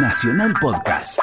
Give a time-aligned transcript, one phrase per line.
[0.00, 1.18] Nacional Podcast.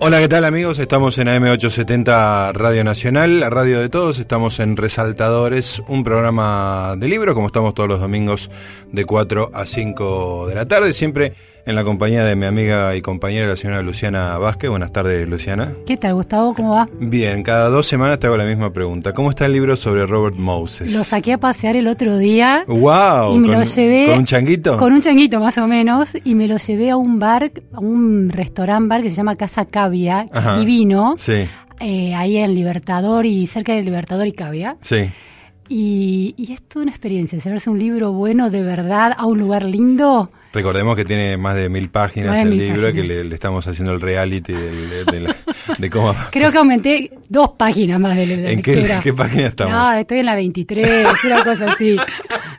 [0.00, 0.78] Hola, ¿qué tal amigos?
[0.78, 4.18] Estamos en AM870 Radio Nacional, la radio de todos.
[4.18, 8.50] Estamos en Resaltadores, un programa de libros, como estamos todos los domingos
[8.92, 11.34] de 4 a 5 de la tarde, siempre
[11.66, 14.70] en la compañía de mi amiga y compañera, la señora Luciana Vázquez.
[14.70, 15.72] Buenas tardes, Luciana.
[15.86, 16.54] ¿Qué tal, Gustavo?
[16.54, 16.88] ¿Cómo va?
[16.98, 19.12] Bien, cada dos semanas te hago la misma pregunta.
[19.12, 20.92] ¿Cómo está el libro sobre Robert Moses?
[20.92, 22.64] Lo saqué a pasear el otro día.
[22.66, 23.34] ¡Wow!
[23.34, 24.06] Y me ¿Con, lo llevé.
[24.06, 24.76] ¿Con un changuito?
[24.78, 26.16] Con un changuito, más o menos.
[26.24, 29.66] Y me lo llevé a un bar, a un restaurant bar que se llama Casa
[29.66, 30.58] Cavia, Ajá.
[30.58, 31.14] divino.
[31.18, 31.46] Sí,
[31.80, 34.76] eh, ahí en Libertador y cerca de Libertador y Cavia.
[34.80, 35.10] sí.
[35.70, 37.38] Y, y es toda una experiencia.
[37.38, 40.30] Llevarse un libro bueno de verdad a un lugar lindo.
[40.52, 43.06] Recordemos que tiene más de mil páginas de el mil libro, que páginas.
[43.08, 45.36] le, le estamos haciendo el reality del- de, la-
[45.76, 46.14] de cómo...
[46.30, 49.74] Creo que aumenté dos páginas más de, de ¿En qué, página estamos?
[49.74, 51.96] No, estoy en la 23, una cosa así.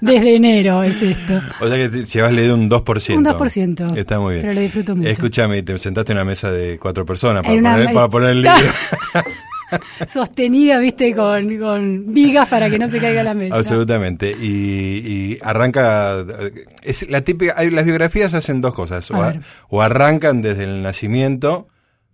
[0.02, 1.42] Desde enero es esto.
[1.60, 3.18] O sea que llevas leído un 2%.
[3.18, 3.98] Un 2%.
[3.98, 4.42] Está muy bien.
[4.44, 5.10] Pero lo disfruto mucho.
[5.10, 8.42] Escúchame, te sentaste en una mesa de cuatro personas para, una- poner, para poner el
[8.44, 8.58] libro.
[10.08, 13.56] sostenida, viste, con, con vigas para que no se caiga la mesa.
[13.56, 14.32] Absolutamente.
[14.32, 16.26] Y, y arranca.
[16.84, 17.54] Es la típica.
[17.58, 19.10] hay- las biografías hacen dos cosas.
[19.12, 19.36] O, A
[19.70, 21.68] o arrancan desde el nacimiento.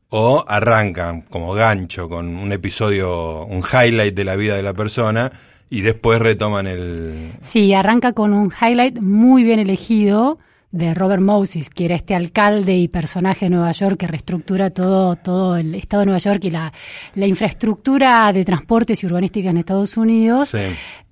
[0.09, 5.31] O arrancan como gancho con un episodio, un highlight de la vida de la persona.
[5.69, 7.31] Y después retoman el.
[7.41, 10.37] Sí, arranca con un highlight muy bien elegido
[10.75, 15.15] de Robert Moses, que era este alcalde y personaje de Nueva York que reestructura todo,
[15.15, 16.73] todo el estado de Nueva York y la,
[17.15, 20.49] la infraestructura de transportes y urbanística en Estados Unidos.
[20.49, 20.59] Sí.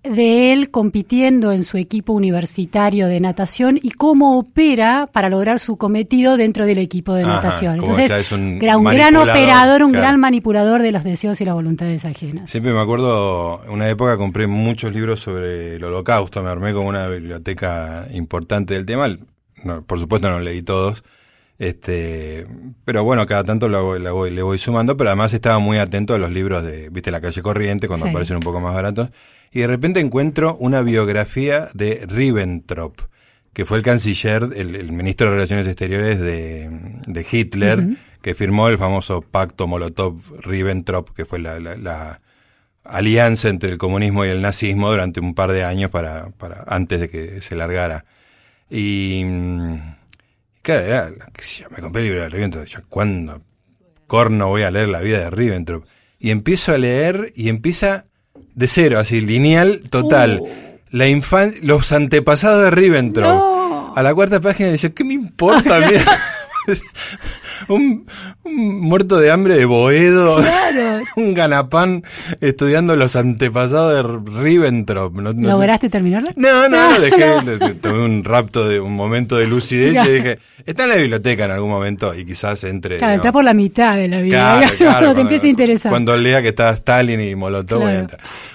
[0.03, 5.77] de él compitiendo en su equipo universitario de natación y cómo opera para lograr su
[5.77, 7.75] cometido dentro del equipo de Ajá, natación.
[7.75, 10.07] Entonces, es un era un gran operador, un claro.
[10.07, 12.51] gran manipulador de los deseos y las voluntades ajenas.
[12.51, 17.07] Siempre me acuerdo, una época compré muchos libros sobre el holocausto, me armé como una
[17.07, 19.07] biblioteca importante del tema.
[19.63, 21.03] No, por supuesto no leí todos,
[21.59, 22.45] este,
[22.85, 26.17] pero bueno, cada tanto lo voy- le voy sumando, pero además estaba muy atento a
[26.17, 28.09] los libros de, viste, La calle corriente, cuando Sí.
[28.11, 29.09] aparecen un poco más baratos,
[29.51, 32.99] y de repente encuentro una biografía de Ribbentrop,
[33.53, 36.69] que fue el canciller, el, el ministro de Relaciones Exteriores de,
[37.05, 42.21] de Hitler, que firmó el famoso pacto Molotov-Ribbentrop, que fue la- la- la,
[42.85, 46.99] alianza entre el comunismo y el nazismo durante un par de años para, para antes
[46.99, 48.03] de que se largara.
[48.75, 49.23] Y
[50.63, 53.43] claro, era, yo, me compré el libro de Ribbentrop, ya cuándo
[54.07, 55.85] corno voy a leer la vida de Ribbentrop.
[56.19, 58.05] Y empiezo a leer y empieza
[58.55, 60.39] de cero, así, lineal, total.
[60.41, 60.49] Uh.
[60.89, 63.27] La infan los antepasados de Ribbentrop.
[63.27, 63.93] No.
[63.95, 65.79] A la cuarta página dice, ¿qué me importa?
[65.87, 66.03] Mira,
[67.67, 68.05] un,
[68.43, 70.37] un muerto de hambre de Boedo.
[70.37, 71.03] Claro.
[71.15, 72.03] un ganapán
[72.41, 75.13] estudiando los antepasados de Ribbentrop.
[75.15, 76.31] No, no- ¿Lograste terminarla?
[76.35, 80.39] no, no, no, dejé, de- tuve un rapto de un momento de lucidez y dije,
[80.65, 82.97] está en la biblioteca en algún momento y quizás entre.
[82.97, 84.21] Claro, entra por la mitad de la.
[84.21, 85.89] Claro, claro, cuando te empieza a interesar.
[85.89, 87.83] Cuando lea que está Stalin y Molotov.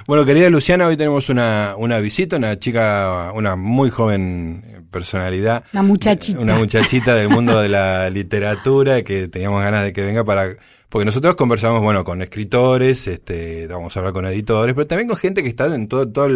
[0.06, 5.64] Bueno, querida Luciana, hoy tenemos una, una visita, una chica, una muy joven personalidad.
[5.72, 6.40] Una muchachita.
[6.40, 10.48] Una muchachita del mundo de la literatura que teníamos ganas de que venga para...
[10.88, 15.18] Porque nosotros conversamos, bueno, con escritores, este, vamos a hablar con editores, pero también con
[15.18, 16.28] gente que está en todo, todo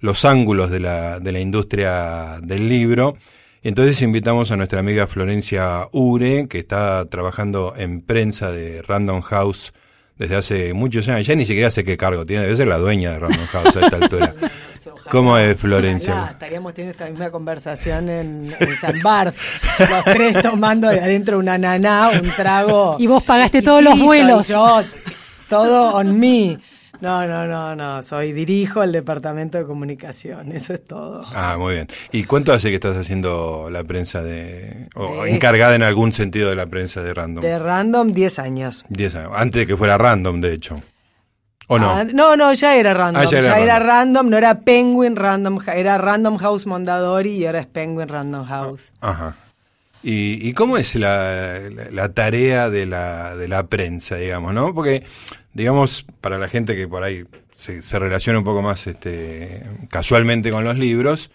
[0.00, 3.16] los ángulos de la, de la industria del libro.
[3.62, 9.72] Entonces invitamos a nuestra amiga Florencia Ure, que está trabajando en prensa de Random House
[10.16, 11.26] desde hace muchos años.
[11.26, 13.80] Ya ni siquiera sé qué cargo tiene, debe ser la dueña de Random House a
[13.80, 14.34] esta altura.
[15.10, 16.14] ¿Cómo es, Florencia?
[16.14, 19.36] Ojalá, estaríamos teniendo esta misma conversación en, en San Barth,
[19.78, 22.96] los tres tomando de adentro una naná, un trago.
[22.98, 24.48] Y vos pagaste todos los vuelos.
[24.48, 24.82] yo,
[25.48, 26.58] todo on me.
[27.04, 31.24] No, no, no, no, soy dirijo el departamento de comunicación, eso es todo.
[31.34, 31.88] Ah, muy bien.
[32.12, 34.88] ¿Y cuánto hace que estás haciendo la prensa de...
[34.94, 37.42] o De- encargada en algún sentido de la prensa de Random?
[37.42, 38.84] De random, 10 años.
[38.88, 39.32] 10 años.
[39.36, 40.82] Antes de que fuera Random, de hecho.
[41.68, 41.90] ¿O no?
[41.90, 43.22] Ah, no, no, ya era random.
[43.22, 44.28] Ah, ya ya era era, random.
[44.28, 48.92] no era Penguin Random, era Random House Mondadori y ahora es Penguin Random House.
[49.00, 49.36] Ajá.
[50.02, 54.74] ¿Y, y cómo es la, la- la tarea de la, de la prensa, digamos, no?
[54.74, 55.04] Porque,
[55.54, 57.24] digamos, para la gente que por ahí
[57.56, 61.30] se, se relaciona un poco más este, casualmente con los libros,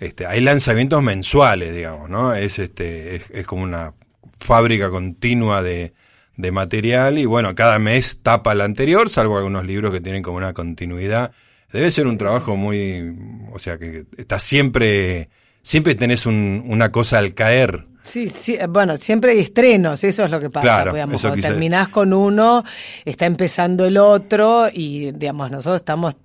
[0.00, 2.34] este, hay lanzamientos mensuales, digamos, ¿no?
[2.34, 3.94] Es, este, es, es como una
[4.38, 5.92] fábrica continua de,
[6.36, 10.36] de material y bueno, cada mes tapa el anterior, salvo algunos libros que tienen como
[10.38, 11.32] una continuidad.
[11.72, 13.16] Debe ser un trabajo muy,
[13.52, 15.28] o sea, que está siempre
[15.62, 17.86] siempre tenés un, una cosa al caer.
[18.02, 20.66] Sí, sí, bueno, siempre hay estrenos, eso es lo que pasa.
[20.66, 22.64] Claro, digamos, cuando terminás con uno,
[23.04, 26.16] está empezando el otro y, digamos, nosotros estamos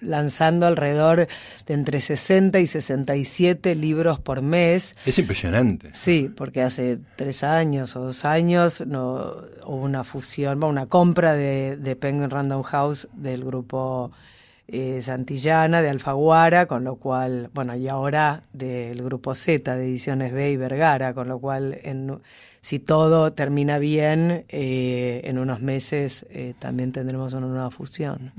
[0.00, 1.26] lanzando alrededor
[1.66, 4.94] de entre 60 y 67 libros por mes.
[5.04, 5.90] Es impresionante.
[5.94, 11.76] Sí, porque hace tres años o dos años no, hubo una fusión, una compra de,
[11.76, 14.12] de Penguin Random House del grupo
[14.68, 20.32] eh, Santillana de Alfaguara, con lo cual, bueno, y ahora del grupo Z de Ediciones
[20.32, 22.18] B y Vergara, con lo cual, en,
[22.60, 28.32] si todo termina bien, eh, en unos meses eh, también tendremos una nueva fusión.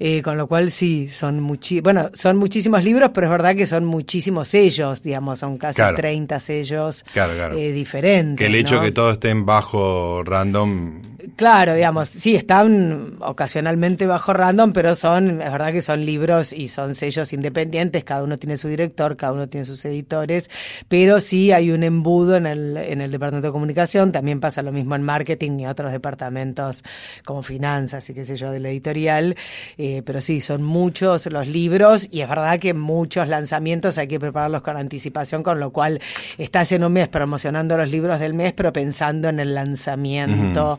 [0.00, 3.64] Eh, con lo cual sí, son muchi bueno, son muchísimos libros, pero es verdad que
[3.64, 5.96] son muchísimos sellos, digamos, son casi Claro.
[5.96, 7.54] 30 sellos Claro, claro.
[7.54, 8.38] diferentes.
[8.38, 8.80] Que el hecho ¿no?
[8.82, 11.00] que todos estén bajo random.
[11.36, 16.68] Claro, digamos, sí, están ocasionalmente bajo random, pero son, es verdad que son libros y
[16.68, 20.50] son sellos independientes, cada uno tiene su director, cada uno tiene sus editores,
[20.88, 24.72] pero sí hay un embudo en el, en el departamento de comunicación, también pasa lo
[24.72, 26.82] mismo en marketing y otros departamentos
[27.24, 29.36] como finanzas y qué sé yo, de la editorial,
[29.78, 34.20] eh, pero sí, son muchos los libros y es verdad que muchos lanzamientos hay que
[34.20, 36.00] prepararlos con anticipación, con lo cual
[36.38, 40.78] estás en un mes promocionando los libros del mes, pero pensando en el lanzamiento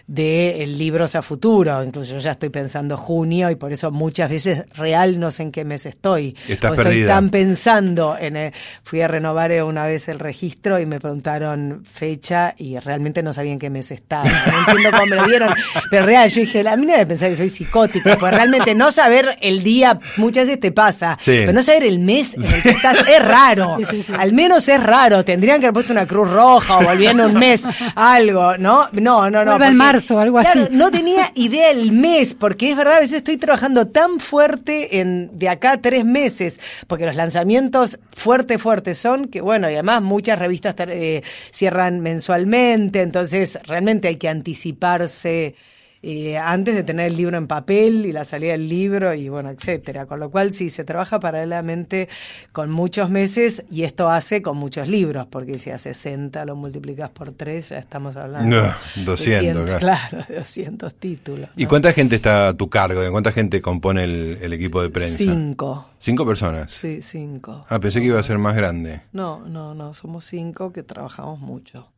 [0.13, 1.81] de libros a futuro.
[1.83, 5.51] Incluso yo ya estoy pensando junio y por eso muchas veces real no sé en
[5.53, 6.35] qué mes estoy.
[6.49, 7.01] Estás Porque perdida.
[7.03, 8.35] Estoy tan pensando en...
[8.35, 8.53] eh,
[8.83, 13.31] fui a renovar eh, una vez el registro y me preguntaron fecha y realmente no
[13.31, 14.25] sabía en qué mes estaba.
[14.25, 15.49] No entiendo cómo me lo dieron.
[15.89, 18.91] Pero real, yo dije, a mí no debe pensar que soy psicótica, porque realmente no
[18.91, 21.17] saber el día muchas veces te pasa.
[21.21, 21.37] Sí.
[21.39, 23.77] Pero no saber el mes en el que estás es raro.
[23.79, 24.13] Sí, sí, sí.
[24.17, 25.23] Al menos es raro.
[25.23, 27.63] Tendrían que haber puesto una cruz roja o volviendo un mes,
[27.95, 28.89] algo, ¿no?
[28.91, 29.51] No, no, no.
[29.51, 30.73] Vuelve en porque- marzo, algo Claro, así.
[30.75, 35.37] no tenía idea el mes, porque es verdad, a veces estoy trabajando tan fuerte en
[35.37, 40.01] de acá a tres meses, porque los lanzamientos fuerte, fuertes son que, bueno, y además
[40.01, 45.55] muchas revistas eh, cierran mensualmente, entonces realmente hay que anticiparse.
[46.03, 49.49] Eh, antes de tener el libro en papel y la salida del libro y bueno,
[49.49, 50.05] etcétera.
[50.05, 52.09] Con lo cual sí, se trabaja paralelamente
[52.51, 57.09] con muchos meses y esto hace con muchos libros, porque si a 60 lo multiplicas
[57.11, 58.63] por 3 ya estamos hablando No,
[58.95, 59.79] de 200, claro.
[59.79, 61.49] claro, de 200 títulos.
[61.55, 63.01] ¿Y cuánta gente está a tu cargo?
[63.01, 65.17] ¿De cuánta gente compone el, el equipo de prensa?
[65.17, 65.87] Cinco.
[65.99, 66.71] ¿Cinco personas?
[66.71, 67.65] Sí, cinco.
[67.69, 69.01] Ah, pensé que iba a ser más grande.
[69.11, 71.91] No, no, no, somos cinco que trabajamos mucho.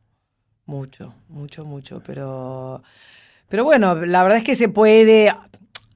[0.66, 2.02] Mucho, mucho, mucho.
[2.06, 2.82] Pero,
[3.54, 5.32] pero bueno, la verdad es que se puede.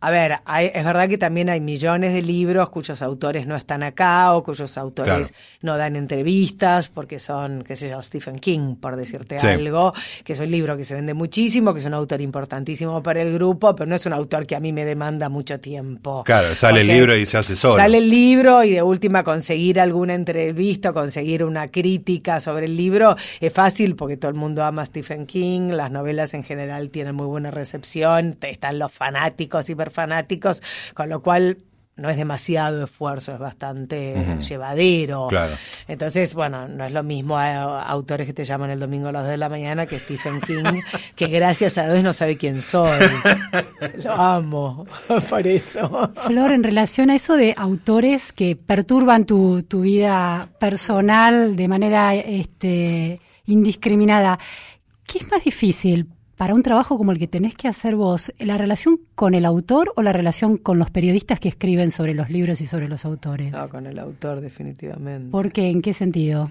[0.00, 3.82] A ver, hay- es verdad que también hay millones de libros cuyos autores no están
[3.82, 5.34] acá o cuyos autores Claro.
[5.62, 9.46] no dan entrevistas porque son, qué sé yo, Stephen King, por decirte Sí.
[9.48, 9.92] algo,
[10.24, 13.32] que es un libro que se vende muchísimo, que es un autor importantísimo para el
[13.34, 16.22] grupo, pero no es un autor que a mí me demanda mucho tiempo.
[16.24, 17.76] Claro, sale el libro y se hace solo.
[17.76, 23.16] Sale el libro y de última conseguir alguna entrevista, conseguir una crítica sobre el libro
[23.40, 27.14] es fácil porque todo el mundo ama a Stephen King, las novelas en general tienen
[27.14, 30.62] muy buena recepción, están los fanáticos, hiperfanáticos,
[30.94, 31.58] con lo cual
[31.98, 35.26] no es demasiado esfuerzo, es bastante llevadero.
[35.28, 35.56] Claro.
[35.88, 39.12] Entonces, bueno, no es lo mismo a, a autores que te llaman el domingo a
[39.12, 40.80] las 2 de la mañana que Stephen King,
[41.16, 43.00] que gracias a Dios no sabe quién soy.
[44.04, 44.86] Lo amo,
[45.28, 46.12] por eso.
[46.14, 52.14] Flor, en relación a eso de autores que perturban tu, tu vida personal de manera
[52.14, 54.38] este, indiscriminada,
[55.04, 56.06] ¿qué es más difícil
[56.38, 58.32] para un trabajo como el que tenés que hacer vos?
[58.38, 62.30] ¿La relación con el autor o la relación con los periodistas que escriben sobre los
[62.30, 63.52] libros y sobre los autores?
[63.52, 65.30] No, con el autor, definitivamente.
[65.30, 65.68] ¿Por qué?
[65.68, 66.50] ¿En qué sentido?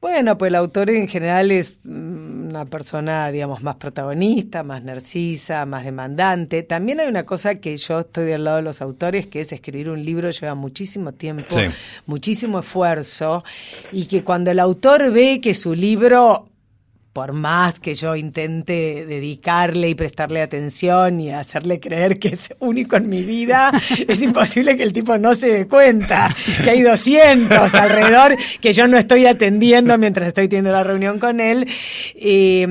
[0.00, 5.66] Bueno, pues el autor en general es mm, una persona, digamos, más protagonista, más narcisa,
[5.66, 6.62] más demandante.
[6.62, 9.88] También hay una cosa que yo estoy del lado de los autores, que es escribir
[9.90, 11.62] un libro lleva muchísimo tiempo, Sí.
[12.06, 13.42] muchísimo esfuerzo,
[13.92, 16.48] y que cuando el autor ve que su libro
[17.12, 22.96] por más que yo intente dedicarle y prestarle atención y hacerle creer que es único
[22.96, 23.72] en mi vida,
[24.08, 28.86] es imposible que el tipo no se dé cuenta que hay 200 alrededor que yo
[28.86, 31.66] no estoy atendiendo mientras estoy teniendo la reunión con él.
[32.14, 32.66] Eh,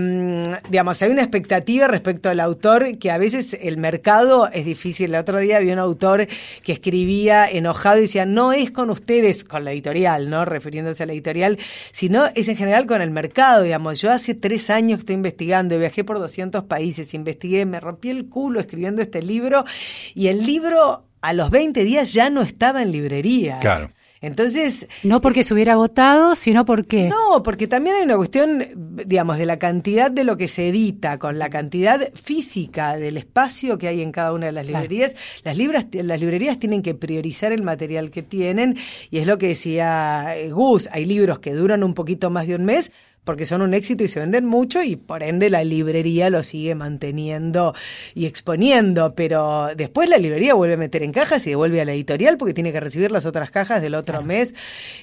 [0.69, 5.13] digamos, hay una expectativa respecto al autor que a veces el mercado es difícil.
[5.13, 6.27] El otro día había un autor
[6.63, 10.45] que escribía enojado y decía, no es con ustedes, con la editorial, ¿no?
[10.45, 11.57] Refiriéndose a la editorial,
[11.91, 13.99] sino es en general con el mercado, digamos.
[13.99, 18.09] Yo hace tres años que estoy investigando y viajé por 200 países, investigué, me rompí
[18.09, 19.63] el culo escribiendo este libro
[20.15, 23.61] y el libro a los 20 días ya no estaba en librerías.
[23.61, 23.89] Claro.
[24.19, 24.87] Entonces...
[25.03, 27.07] No porque se hubiera agotado, sino porque...
[27.07, 28.65] No, porque también hay una cuestión,
[29.05, 33.77] digamos, de la cantidad de lo que se edita, con la cantidad física del espacio
[33.77, 35.15] que hay en cada una de las librerías.
[35.43, 38.75] Las, libras, las librerías tienen que priorizar el material que tienen,
[39.09, 42.55] y es lo que decía eh, Gus, hay libros que duran un poquito más de
[42.55, 42.91] un mes,
[43.27, 46.75] porque son un éxito y se venden mucho y por ende la librería lo sigue
[46.75, 47.75] manteniendo
[48.15, 51.91] y exponiendo, pero después la librería vuelve a meter en cajas y devuelve a la
[51.91, 54.55] editorial porque tiene que recibir las otras cajas del otro mes.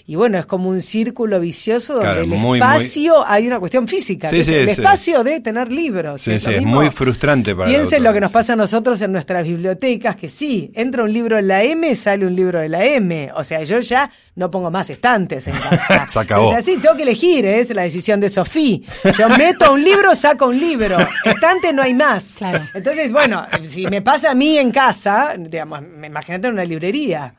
[0.07, 4.69] Y bueno, es como un círculo vicioso donde el espacio hay una cuestión física, el
[4.71, 6.23] espacio de tener libros.
[6.23, 10.16] Sí, es, muy frustrante para Piensen lo que nos pasa a nosotros en nuestras bibliotecas,
[10.16, 13.45] que sí, entra un libro en la M, sale un libro de la M, o
[13.45, 16.07] sea, yo ya no pongo más estantes en casa.
[16.09, 16.49] Se acabó.
[16.49, 17.61] O sea, tengo que elegir, ¿eh?
[17.61, 18.81] es la decisión de Sofía.
[19.17, 20.97] Yo meto un libro, saco un libro.
[21.25, 22.37] Estante no hay más.
[22.75, 27.35] Entonces, bueno, si me pasa a mí en casa, digamos, imagínate en una librería.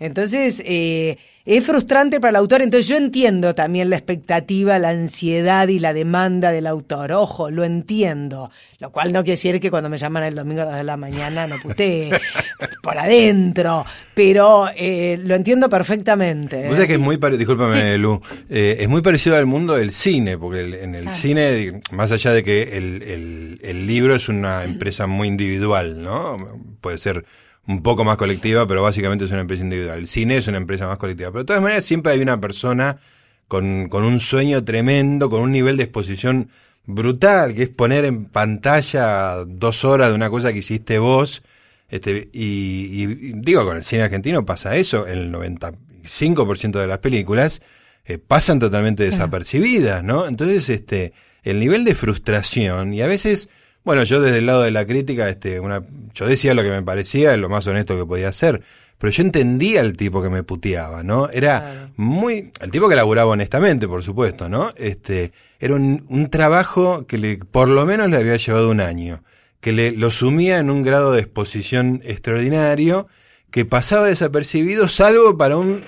[0.00, 5.66] Entonces, eh, es frustrante para el autor, entonces yo entiendo también la expectativa, la ansiedad
[5.68, 7.12] y la demanda del autor.
[7.12, 8.50] Ojo, lo entiendo.
[8.78, 10.98] Lo cual no quiere decir que cuando me llaman el domingo a las de la
[10.98, 12.10] mañana no putee
[12.82, 16.68] por adentro, pero eh, lo entiendo perfectamente.
[16.86, 20.94] que es muy discúlpame, Lu, eh, es muy parecido al mundo del cine, porque en
[20.94, 26.60] el cine, más allá de que el, el libro es una empresa muy individual, ¿no?
[26.82, 27.24] Puede ser
[27.68, 29.98] un poco más colectiva, pero básicamente es una empresa individual.
[29.98, 31.30] El cine es una empresa más colectiva.
[31.30, 32.98] Pero de todas maneras siempre hay una persona
[33.46, 36.48] con, con un sueño tremendo, con un nivel de exposición
[36.86, 41.42] brutal, que es poner en pantalla dos horas de una cosa que hiciste vos.
[41.90, 47.60] Este, y, digo, con el cine argentino pasa eso, el 95% de las películas
[48.06, 50.26] eh, pasan totalmente desapercibidas, ¿no?
[50.26, 53.50] Entonces, este, el nivel de frustración, y a veces
[53.88, 56.82] bueno, yo desde el lado de la crítica, este, una, yo decía lo que me
[56.82, 58.60] parecía, lo más honesto que podía ser,
[58.98, 61.30] pero yo entendía el tipo que me puteaba, ¿no?
[61.30, 64.74] Era muy, el tipo que laburaba honestamente, por supuesto, ¿no?
[64.76, 69.22] Este, era un, un trabajo que le, por lo menos le había llevado un año,
[69.62, 73.08] que le, lo sumía en un grado de exposición extraordinario,
[73.50, 75.80] que pasaba desapercibido, salvo para un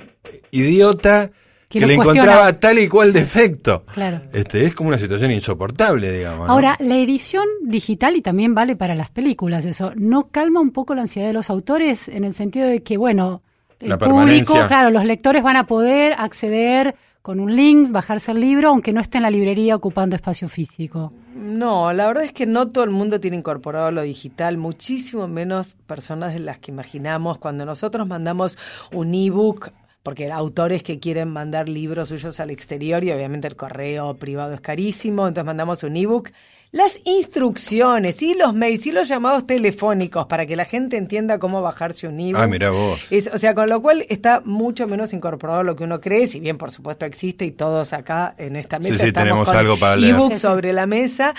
[0.52, 1.32] idiota
[1.70, 3.84] que, le encontraba tal y cual defecto.
[3.94, 4.22] Claro.
[4.32, 6.48] Este, es como una situación insoportable, digamos.
[6.48, 10.96] Ahora, la edición digital, y también vale para las películas, eso, ¿no calma un poco
[10.96, 13.42] la ansiedad de los autores en el sentido de que, bueno,
[13.78, 18.70] el público, claro, los lectores van a poder acceder con un link, bajarse el libro,
[18.70, 21.12] aunque no esté en la librería ocupando espacio físico.
[21.34, 25.76] No, la verdad es que no todo el mundo tiene incorporado lo digital, muchísimo menos
[25.86, 27.38] personas de las que imaginamos.
[27.38, 28.58] Cuando nosotros mandamos
[28.92, 29.70] un ebook
[30.02, 34.60] porque autores que quieren mandar libros suyos al exterior y obviamente el correo privado es
[34.60, 36.30] carísimo, entonces mandamos un ebook
[36.72, 41.62] las instrucciones y los mails y los llamados telefónicos para que la gente entienda cómo
[41.62, 42.40] bajarse un ebook.
[42.40, 43.00] Ah, mira vos.
[43.32, 46.58] o sea, con lo cual está mucho menos incorporado lo que uno cree, si bien
[46.58, 50.14] por supuesto existe y todos acá en esta mesa sí, sí, tenemos algo para leer.
[50.14, 51.34] ebook sobre la mesa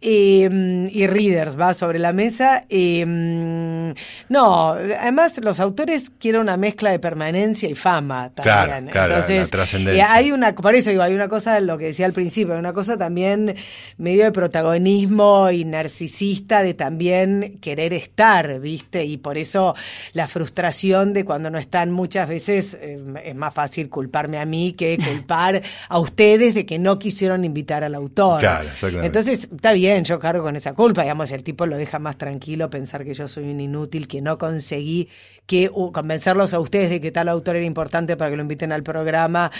[0.00, 2.64] eh, y readers va sobre la mesa.
[2.68, 3.04] Eh,
[4.28, 8.88] no, además los autores quieren una mezcla de permanencia y fama también.
[8.88, 9.50] Claro, Entonces,
[9.82, 12.60] la hay una, por eso digo, hay una cosa, lo que decía al principio, hay
[12.60, 13.54] una cosa también
[13.98, 19.04] medio de protagonismo y narcisista de también querer estar, ¿viste?
[19.04, 19.74] Y por eso
[20.12, 24.72] la frustración de cuando no están muchas veces eh, es más fácil culparme a mí
[24.72, 28.40] que culpar a ustedes de que no quisieron invitar al autor.
[28.40, 28.68] Claro,
[29.02, 32.70] Entonces, está bien, yo cargo con esa culpa, digamos, el tipo lo deja más tranquilo
[32.70, 35.08] pensar que yo soy un inútil, que no conseguí
[35.46, 38.82] que convencerlos a ustedes de que tal autor era importante para que lo inviten al
[38.82, 39.50] programa,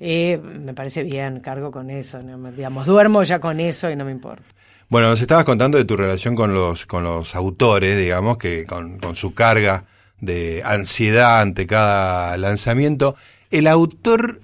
[0.00, 2.18] eh, me parece bien, cargo con eso,
[2.54, 4.44] digamos, duermo ya con eso y no me importa.
[4.88, 8.98] Bueno, nos estabas contando de tu relación con los, con los autores, digamos, que con,
[8.98, 9.84] con su carga
[10.20, 13.16] de ansiedad ante cada lanzamiento.
[13.50, 14.40] El autor,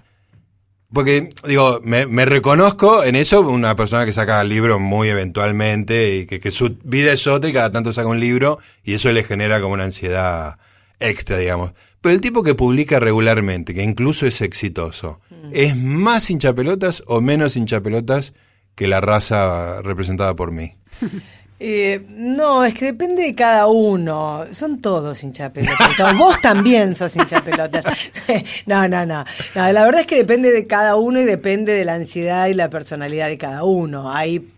[0.92, 6.40] porque digo, me, reconozco en eso, una persona que saca libros muy eventualmente y que,
[6.40, 9.60] que, su vida es otra y cada tanto saca un libro y eso le genera
[9.60, 10.58] como una ansiedad
[11.02, 11.72] extra, digamos.
[12.00, 15.50] Pero el tipo que publica regularmente, que incluso es exitoso, mm.
[15.52, 18.34] ¿es más hinchapelotas o menos hinchapelotas
[18.74, 20.76] que la raza representada por mí.
[21.64, 24.46] Eh, no, es que depende de cada uno.
[24.50, 25.96] Son todos hinchapelotas.
[26.18, 27.84] Vos también sos hinchapelotas.
[28.66, 29.72] no, no, no, no.
[29.72, 32.68] La verdad es que depende de cada uno y depende de la ansiedad y la
[32.68, 34.12] personalidad de cada uno.
[34.12, 34.50] Hay,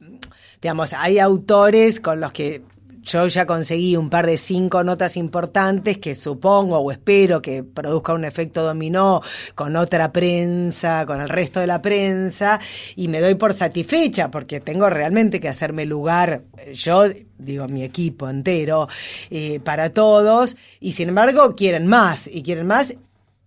[0.62, 2.62] digamos, hay autores con los que
[3.04, 8.14] yo ya conseguí un par de cinco notas importantes que supongo o espero que produzca
[8.14, 9.22] un efecto dominó
[9.54, 12.60] con otra prensa, con el resto de la prensa,
[12.96, 16.42] y me doy por satisfecha porque tengo realmente que hacerme lugar,
[16.72, 17.04] yo
[17.38, 18.88] digo mi equipo entero,
[19.30, 22.94] eh, para todos, y sin embargo quieren más, y quieren más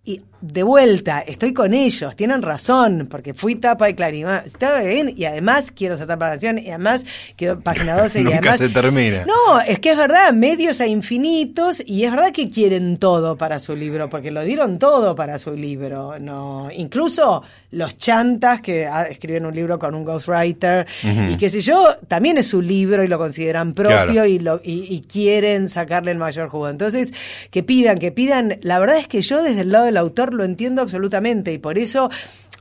[0.04, 5.12] y de vuelta, estoy con ellos, tienen razón, porque fui tapa de Clarín, está bien,
[5.16, 7.04] y además quiero ser tapa de Nación, y además
[7.36, 8.58] quiero página 12, y Nunca además...
[8.58, 9.24] se termina.
[9.26, 13.58] No, es que es verdad, medios a infinitos, y es verdad que quieren todo para
[13.58, 19.02] su libro, porque lo dieron todo para su libro, no, incluso los chantas que ah,
[19.04, 23.08] escriben un libro con un ghostwriter, y qué sé yo, también es su libro y
[23.08, 24.26] lo consideran propio Claro.
[24.26, 26.68] y, lo, y, y quieren sacarle el mayor jugo.
[26.68, 27.12] Entonces,
[27.50, 30.44] que pidan, que pidan, la verdad es que yo desde el lado del autor lo
[30.44, 32.10] entiendo absolutamente y por eso...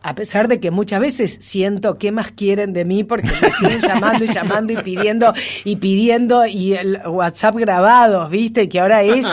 [0.03, 3.79] A pesar de que muchas veces siento qué más quieren de mí porque me siguen
[3.87, 5.33] llamando y llamando y pidiendo
[5.65, 8.69] y pidiendo y el WhatsApp grabados, ¿viste?
[8.69, 9.25] Que ahora es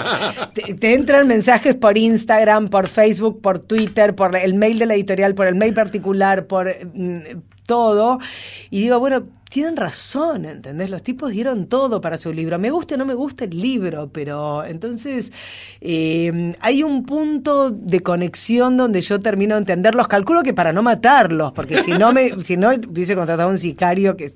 [0.54, 4.94] te, te entran mensajes por Instagram, por Facebook, por Twitter, por el mail de la
[4.94, 7.18] editorial, por el mail particular, por mm,
[7.66, 8.18] todo.
[8.70, 10.90] Y digo, bueno, tienen razón, ¿entendés?
[10.90, 12.58] Los tipos dieron todo para su libro.
[12.58, 15.32] Me gusta o no me gusta el libro, pero entonces
[15.80, 20.08] eh, hay un punto de conexión donde yo termino de entenderlos.
[20.08, 23.58] Calculo que para no matarlos, porque si no me, si no hubiese contratado a un
[23.58, 24.32] sicario que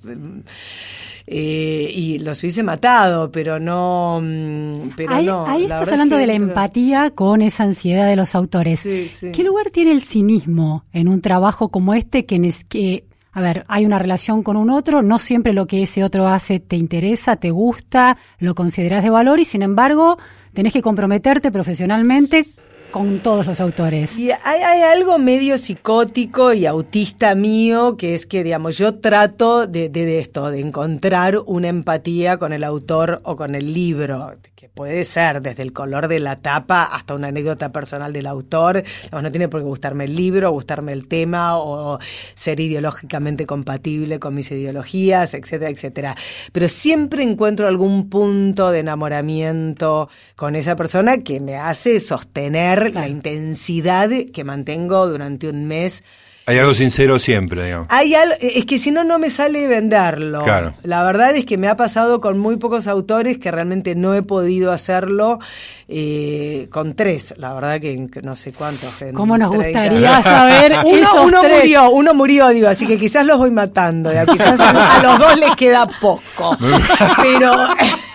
[1.31, 5.47] eh, y los hubiese matado, pero no, mm, pero ahí no.
[5.47, 8.81] ahí estás hablando es de la empatía con esa ansiedad de los autores.
[8.81, 9.33] Sí, sí.
[9.33, 13.99] ¿Qué lugar tiene el cinismo en un trabajo como este que, a ver, hay una
[13.99, 18.17] relación con un otro, no siempre lo que ese otro hace te interesa, te gusta,
[18.39, 20.19] lo consideras de valor y sin embargo
[20.55, 22.47] tenés que comprometerte profesionalmente
[22.91, 24.19] con todos los autores?
[24.19, 29.67] Y hay, hay algo medio psicótico y autista mío, que es que, digamos, yo trato
[29.67, 34.33] de, de- de esto, de encontrar una empatía con el autor o con el libro,
[34.69, 38.83] que puede ser desde el color de la tapa hasta una anécdota personal del autor.
[39.03, 41.99] Digamos, no tiene por qué gustarme el libro, gustarme el tema o
[42.35, 46.17] ser ideológicamente compatible con mis ideologías, etcétera, etcétera.
[46.53, 53.09] Pero siempre encuentro algún punto de enamoramiento con esa persona que me hace sostener la
[53.09, 56.05] intensidad que mantengo durante un mes.
[56.49, 57.87] Hay algo sincero siempre, digamos.
[57.91, 60.45] Hay algo, es que si no, no me sale venderlo.
[60.45, 60.75] Claro.
[60.83, 64.23] La verdad es que me ha pasado con muy pocos autores que realmente no he
[64.23, 65.41] podido hacerlo
[65.89, 67.35] eh, con tres.
[67.37, 68.95] La verdad que, no sé cuántos.
[69.13, 69.67] ¿Cómo nos 30.
[69.69, 71.59] gustaría saber Uno, esos uno tres?
[71.59, 74.11] murió, uno murió, digo, así que quizás los voy matando.
[74.11, 76.57] ya, Quizás a los dos les queda poco.
[77.23, 77.53] Pero,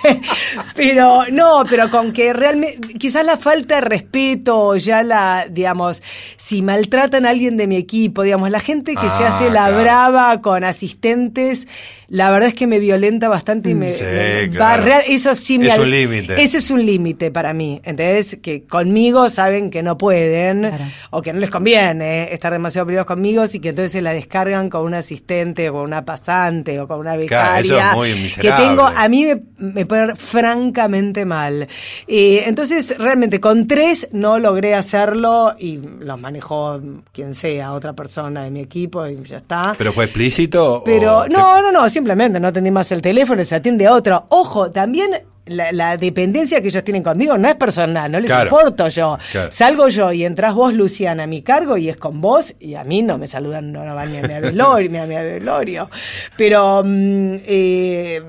[0.75, 6.01] pero no, pero con que realmente, quizás la falta de respeto, o ya la, digamos,
[6.37, 9.67] si maltratan a alguien de mi equipo, digamos, la gente que se Ah, hace la
[9.67, 9.81] claro.
[9.81, 11.67] brava con asistentes,
[12.09, 14.83] la verdad es que me violenta bastante y me, Sí, me- va claro.
[14.83, 16.41] real- eso sí me Es un límite.
[16.41, 18.37] Ese es un límite para mí, ¿entendés?
[18.41, 20.85] Que conmigo saben que no pueden Claro.
[21.11, 24.69] o que no les conviene estar demasiado privados conmigo y que entonces se la descargan
[24.69, 28.09] con un asistente o con una pasante o con una Claro, eso becaria es muy
[28.13, 28.65] que miserable.
[28.67, 30.15] tengo a mí me, me pone
[30.63, 31.67] francamente mal
[32.07, 36.79] Eh, entonces realmente con tres no logré hacerlo y los manejó
[37.11, 40.81] quien sea otra persona de mi equipo y ya está ¿Pero fue explícito?
[40.85, 44.25] pero no, no, no, simplemente no atendí más el teléfono, se atiende a otro.
[44.29, 45.11] Ojo, también
[45.45, 48.49] la, la dependencia que ellos tienen conmigo no es personal, no les Claro.
[48.49, 49.17] importo yo.
[49.31, 49.49] Claro.
[49.51, 52.83] Salgo yo y entras vos, Luciana, a mi cargo y es con vos y a
[52.83, 55.89] mí no me saludan, no, no van ni a mi velorio, ni a mi velorio.
[56.37, 56.83] Pero...
[56.85, 58.21] mm, eh,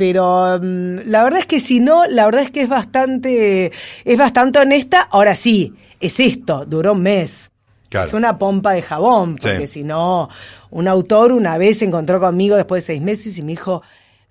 [0.00, 3.70] pero mm, la verdad es que si no, la verdad es que es bastante,
[4.06, 5.02] es bastante honesta.
[5.10, 7.50] Ahora sí, es esto, duró un mes.
[7.90, 8.08] Claro.
[8.08, 9.74] Es una pompa de jabón, porque Sí.
[9.74, 10.30] si no,
[10.70, 13.82] un autor una vez se encontró conmigo después de seis meses y me dijo,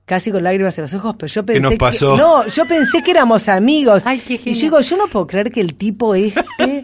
[0.06, 2.14] casi con lágrimas en los ojos, pero yo pensé nos pasó?
[2.16, 4.08] que no, yo pensé que éramos amigos.
[4.08, 6.82] Ay, qué y yo digo, yo no puedo creer que el tipo este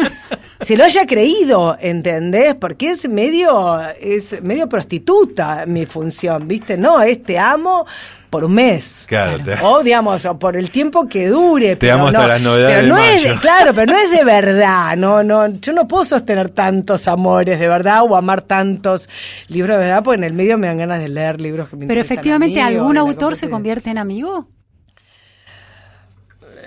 [0.62, 2.54] se lo haya creído, ¿entendés?
[2.54, 6.78] Porque es medio, es medio prostituta mi función, ¿viste?
[6.78, 7.88] No, es te amo
[8.36, 9.06] por un mes.
[9.08, 11.78] Claro, te- O, digamos, o por el tiempo que dure.
[11.78, 14.12] Te pero amo hasta no- las novedades pero no de es claro, pero no es
[14.12, 14.98] de verdad.
[14.98, 19.08] No, no, yo no puedo sostener tantos amores de verdad o amar tantos
[19.48, 21.88] libros de verdad, porque en el medio me dan ganas de leer libros que me
[21.88, 24.50] Pero a efectivamente, mí, ¿algún autor se convierte en amigo?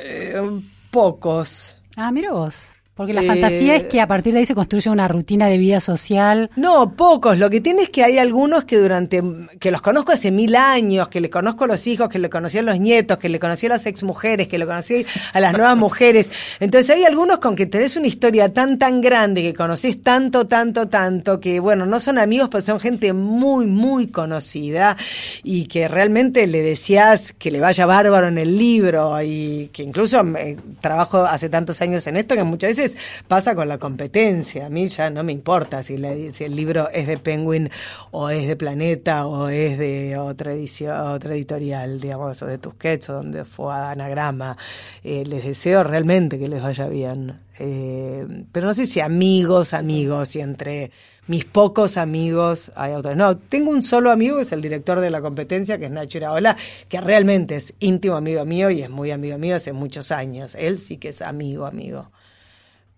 [0.00, 0.40] Eh,
[0.90, 1.76] pocos.
[1.96, 2.68] Ah, mira vos.
[2.98, 5.78] Porque la fantasía es que a partir de ahí se construye una rutina de vida
[5.78, 6.50] social.
[6.56, 7.38] No, pocos.
[7.38, 9.22] Lo que tiene es que hay algunos que durante,
[9.61, 12.58] que los conozco hace mil años, que le conozco a los hijos, que le conocí
[12.58, 15.76] a los nietos, que le conocí a las exmujeres, que le conocí a las nuevas
[15.76, 16.28] mujeres.
[16.58, 20.88] Entonces hay algunos con que tenés una historia tan, tan grande, que conocés tanto, tanto,
[20.88, 24.96] tanto, que bueno, no son amigos, pero son gente muy, muy conocida
[25.44, 30.20] y que realmente le decías que le vaya bárbaro en el libro y que incluso
[30.37, 32.88] eh, trabajo hace tantos años en esto que muchas veces
[33.27, 34.66] pasa con la competencia.
[34.66, 37.70] A mí ya no me importa si, el libro es de Penguin
[38.11, 43.11] o es de Planeta o es de otra edición, otra editorial, digamos, o de Tusquets
[43.11, 44.57] o donde fue Anagrama.
[45.03, 47.40] Eh, les deseo realmente que les vaya bien.
[47.59, 50.92] Eh, pero no sé si amigos, amigos, y entre
[51.29, 53.16] mis pocos amigos hay autores.
[53.16, 56.18] No, tengo un solo amigo que es el director de la competencia, que es Nacho
[56.18, 56.57] Iraola,
[56.88, 60.55] que realmente es íntimo amigo mío y es muy amigo mío hace muchos años.
[60.59, 62.11] Él sí que es amigo, amigo.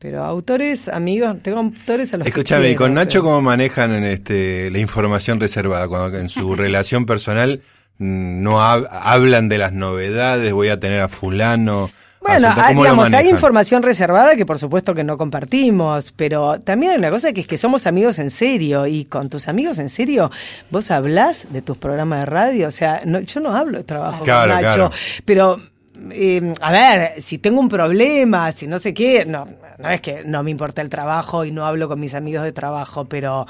[0.01, 4.71] Pero autores, amigos, tengo autores a los Escúchame, ¿y con Nacho cómo manejan en este,
[4.71, 5.89] la información reservada?
[5.89, 7.61] Cuando en su relación personal
[7.99, 11.91] mm, no hablan de las novedades, voy a tener a fulano.
[12.23, 17.11] Bueno, digamos, hay información reservada que por supuesto que no compartimos, pero también hay una
[17.11, 20.31] cosa que es que somos amigos en serio y con tus amigos en serio
[20.71, 24.25] vos hablás de tus programas de radio, o sea, no, yo no hablo de trabajo
[24.25, 24.91] con Nacho,
[25.27, 25.61] pero
[26.11, 29.47] eh, a ver, si tengo un problema, si no sé qué, no,
[29.81, 32.53] no es que no me importa el trabajo y no hablo con mis amigos de
[32.53, 33.47] trabajo, pero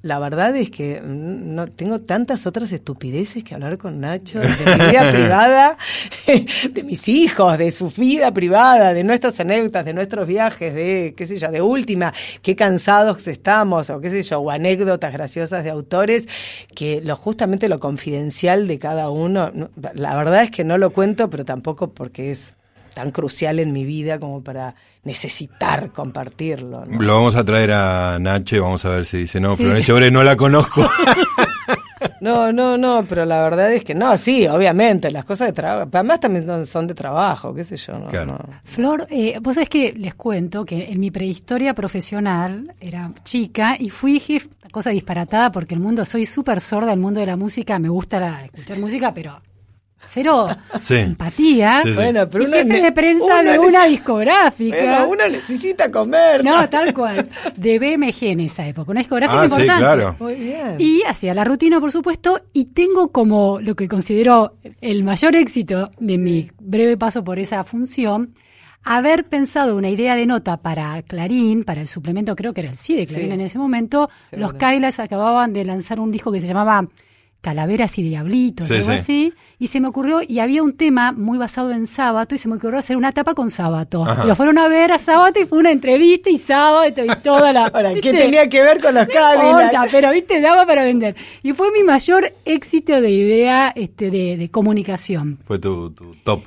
[0.00, 4.46] la verdad es que mm, no tengo tantas otras estupideces que hablar con Nacho de
[4.48, 5.78] mi vida privada,
[6.70, 11.26] de mis hijos, de su vida privada, de nuestras anécdotas, de nuestros viajes, de qué
[11.26, 15.70] sé yo, de última, qué cansados estamos o qué sé yo, o anécdotas graciosas de
[15.70, 16.28] autores
[16.76, 19.50] que lo justamente lo confidencial de cada uno,
[19.94, 22.54] la verdad es que no lo cuento, pero tampoco porque es
[22.98, 26.84] tan crucial en mi vida como para necesitar compartirlo.
[26.98, 30.24] Lo vamos a traer a Nache, vamos a ver si dice, no, Florencia Ore no
[30.24, 30.84] la conozco.
[32.20, 35.88] No, no, no, pero la verdad es que no, sí, obviamente, las cosas de trabajo,
[35.92, 37.96] además también son de trabajo, qué sé yo.
[37.96, 43.76] No, Flor, eh, vos sabés que les cuento que en mi prehistoria profesional era chica
[43.78, 44.20] y fui
[44.72, 48.18] cosa disparatada porque el mundo, soy súper sorda el mundo de la música, me gusta
[48.18, 49.40] la, escuchar música, pero
[50.04, 50.48] cero
[50.90, 51.82] empatía.
[51.94, 54.76] Bueno, pero jefe de prensa de una discográfica.
[54.76, 56.44] Pero uno necesita comer.
[56.44, 57.28] No, tal cual.
[57.56, 59.78] De BMG en esa época, una discográfica ah, importante.
[59.78, 60.16] claro.
[60.18, 60.76] Muy bien.
[60.78, 65.90] Y hacía la rutina, por supuesto, y tengo como lo que considero el mayor éxito
[65.98, 68.34] de mi breve paso por esa función
[68.84, 72.76] haber pensado una idea de nota para Clarín, para el suplemento, creo que era el
[72.76, 74.08] sí de Clarín en ese momento.
[74.32, 76.84] los Kailas acababan de lanzar un disco que se llamaba
[77.40, 81.70] calaveras y diablitos, algo así, y se me ocurrió, y había un tema muy basado
[81.70, 84.04] en sábado, y se me ocurrió hacer una tapa con sábado.
[84.26, 87.66] Lo fueron a ver a sábado y fue una entrevista y sábado y toda la...
[87.72, 89.90] Ahora, ¿qué tenía que ver con los Cadillacs?
[89.92, 91.16] pero viste, daba para vender.
[91.42, 95.38] Y fue mi mayor éxito de idea este, de, comunicación.
[95.44, 95.90] Fue tu,
[96.24, 96.42] top.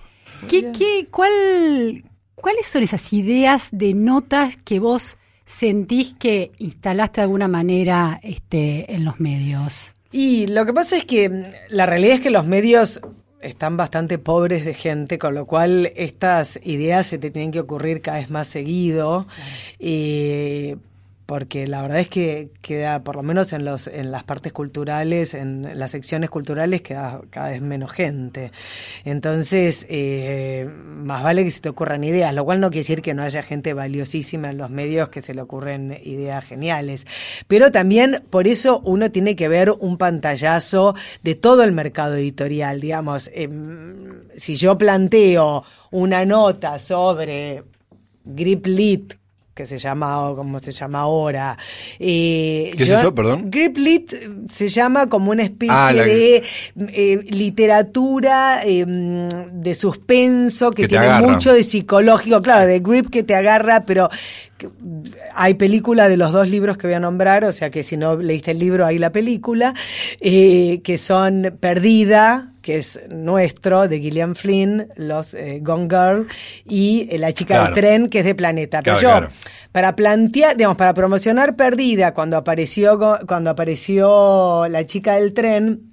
[0.49, 2.03] ¿Qué, qué, cuál,
[2.35, 8.93] ¿Cuáles son esas ideas de notas que vos sentís que instalaste de alguna manera este,
[8.93, 9.93] en los medios?
[10.11, 12.99] Y lo que pasa es que mm, la realidad es que los medios
[13.41, 18.01] están bastante pobres de gente, con lo cual estas ideas se te tienen que ocurrir
[18.01, 19.27] cada vez más seguido.
[19.79, 20.75] y
[21.25, 25.33] porque la verdad es que queda, por lo menos en, los, en las partes culturales,
[25.33, 28.51] en las secciones culturales, queda cada vez menos gente.
[29.05, 33.13] Entonces, eh, más vale que se te ocurran ideas, lo cual no quiere decir que
[33.13, 37.05] no haya gente valiosísima en los medios que se le ocurren ideas geniales.
[37.47, 42.81] Pero también por eso uno tiene que ver un pantallazo de todo el mercado editorial,
[42.81, 43.29] digamos.
[43.33, 47.63] Em, si yo planteo una nota sobre
[48.25, 49.20] Grip Lit
[49.53, 51.57] que se llama o como se llama ahora.
[51.99, 53.51] Eh, ¿Qué es eso, perdón?
[53.51, 54.13] Griplit
[54.49, 56.43] se llama como una especie ah, de
[56.77, 63.35] eh, literatura em, de suspenso que, tiene mucho de psicológico, claro, de grip que te
[63.35, 64.09] agarra, pero
[65.33, 68.15] hay película de los dos libros que voy a nombrar, o sea que si no
[68.15, 69.73] leíste el libro, hay la película,
[70.19, 76.27] eh, que son Perdida, que es nuestro, de Gillian Flynn, los eh, Gone Girl,
[76.65, 78.81] y eh, La chica del tren, que es de Planeta.
[78.83, 79.19] Pero yo,
[79.71, 85.91] para plantear, digamos, para promocionar Perdida, cuando apareció, cuando apareció La chica del tren,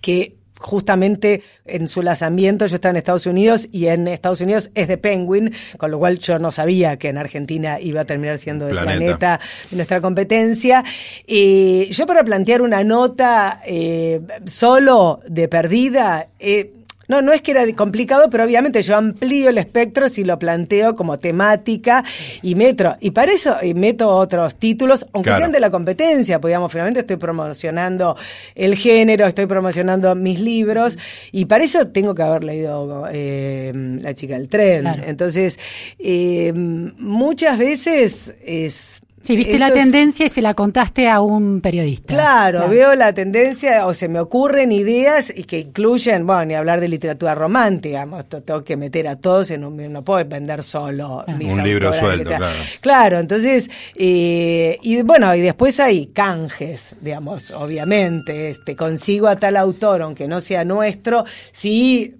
[0.00, 4.88] que justamente en su lanzamiento yo estaba en Estados Unidos y en Estados Unidos es
[4.88, 8.66] de Penguin, con lo cual yo no sabía que en Argentina iba a terminar siendo
[8.66, 9.40] de Planeta,
[9.70, 10.84] de nuestra competencia.
[11.26, 16.72] Y yo para plantear una nota eh, solo de perdida, eh,
[17.08, 20.94] no, no es que era complicado, pero obviamente yo amplío el espectro si lo planteo
[20.94, 22.04] como temática
[22.42, 22.96] y metro.
[23.00, 27.16] Y para eso meto otros títulos, aunque sean de la competencia, pues digamos, finalmente estoy
[27.16, 28.16] promocionando
[28.54, 30.98] el género, estoy promocionando mis libros,
[31.32, 34.86] y para eso tengo que haber leído eh, La chica del tren.
[35.06, 35.58] Entonces,
[35.98, 41.60] eh, muchas veces es Sí, viste la es- tendencia y se la contaste a un
[41.60, 42.14] periodista.
[42.14, 46.80] Claro, veo la tendencia, o se me ocurren ideas y que incluyen, bueno, ni hablar
[46.80, 48.06] de literatura romántica,
[48.44, 51.32] tengo que meter a todos en un, no puedo vender solo Ah.
[51.34, 52.46] mis Un libro suelto, claro.
[52.80, 59.58] Claro, entonces, eh, y bueno, y después hay canjes, digamos, obviamente, este, consigo a tal
[59.58, 62.14] autor, aunque no sea nuestro, sí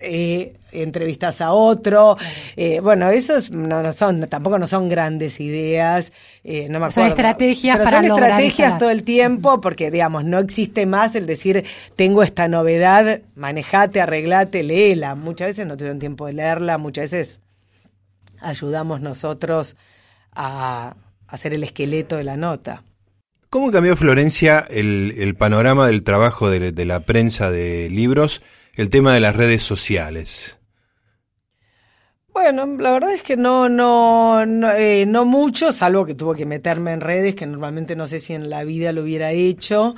[0.00, 2.16] eh, entrevistas a otro.
[2.56, 6.12] Eh, bueno, esos no, no son, tampoco no son grandes ideas.
[6.44, 7.08] eh, no me Son acuerdo.
[7.08, 11.64] estrategias Pero para son estrategias todo el tiempo porque, digamos, no existe más el decir,
[11.96, 15.14] tengo esta novedad, manejate, arreglate, léela.
[15.14, 17.40] Muchas veces no tuvieron tiempo de leerla, muchas veces
[18.40, 19.76] ayudamos nosotros
[20.34, 20.94] a
[21.26, 22.84] hacer el esqueleto de la nota.
[23.50, 28.42] ¿Cómo cambió Florencia el, el panorama del trabajo de, de la prensa de libros,
[28.74, 30.57] el tema de las redes sociales?
[32.40, 36.46] Bueno, la verdad es que no, no, no, eh, no mucho, salvo que tuvo que
[36.46, 39.96] meterme en redes, que normalmente no sé si en la vida lo hubiera hecho.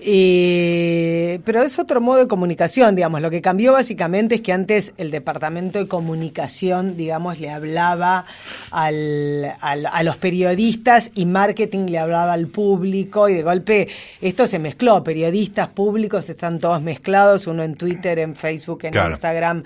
[0.00, 3.20] Eh, pero es otro modo de comunicación, digamos.
[3.20, 8.24] Lo que cambió básicamente es que antes el departamento de comunicación, digamos, le hablaba
[8.70, 13.88] al, al- a los periodistas y marketing le hablaba al público y de golpe
[14.22, 15.04] esto se mezcló.
[15.04, 19.10] Periodistas públicos están todos mezclados, uno en Twitter, en Facebook, en Claro.
[19.10, 19.62] Instagram.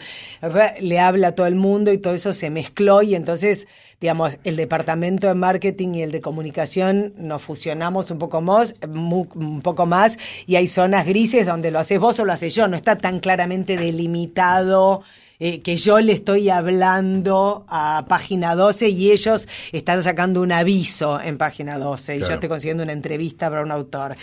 [0.81, 3.69] Le habla a todo el mundo y todo eso se mezcló y entonces,
[4.01, 9.63] digamos, el departamento de marketing y el de comunicación nos fusionamos un poco más, un
[9.63, 12.77] poco más y hay zonas grises donde lo haces vos o lo haces yo, no
[12.77, 15.03] está tan claramente delimitado.
[15.39, 21.21] Eh, que yo le estoy hablando a página 12 y ellos están sacando un aviso
[21.21, 24.17] en página 12 y yo estoy consiguiendo una entrevista para un autor.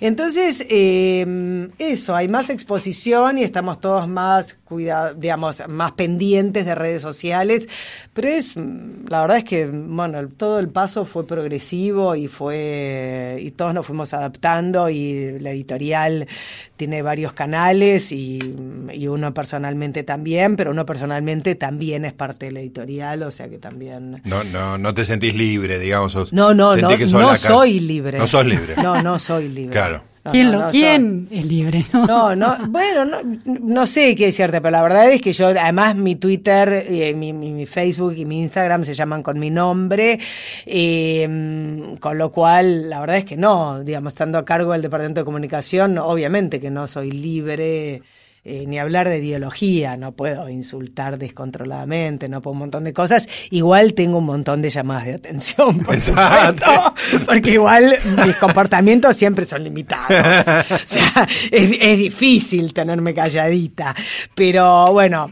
[0.00, 6.74] Entonces, eh, eso, hay más exposición y estamos todos más cuida, digamos, más pendientes de
[6.74, 7.68] redes sociales,
[8.12, 13.38] pero es, mm, la verdad es que, bueno, todo el paso fue progresivo y fue,
[13.40, 16.26] y todos nos fuimos adaptando y la editorial
[16.76, 18.38] tiene varios canales y,
[18.92, 23.48] y uno personalmente también, pero uno personalmente también es parte de la editorial, o sea
[23.48, 24.20] que también...
[24.24, 26.12] No, no, no te sentís libre, digamos.
[26.12, 28.18] sos- No, no, no, que no soy libre.
[28.18, 28.74] No sos libre.
[28.82, 29.72] No, no soy libre.
[29.72, 30.02] Claro.
[30.24, 30.80] No, ¿Quién, no, lo, no soy.
[30.80, 31.84] ¿quién es libre?
[31.92, 32.06] No?
[32.06, 35.94] No, no, bueno, no, no sé qué decirte, pero la verdad es que yo, además
[35.96, 40.18] mi Twitter, eh, mi, mi- mi Facebook y mi Instagram se llaman con mi nombre,
[40.66, 45.20] eh, con lo cual la verdad es que no, digamos, estando a cargo del Departamento
[45.20, 48.02] de Comunicación, obviamente que no soy libre.
[48.50, 53.28] Eh, ni hablar de ideología, no puedo insultar descontroladamente, no puedo un montón de cosas.
[53.50, 56.94] Igual tengo un montón de llamadas de atención, por supuesto,
[57.26, 60.08] porque igual mis comportamientos siempre son limitados.
[60.08, 63.94] O sea, es, es difícil tenerme calladita.
[64.34, 65.28] Pero bueno,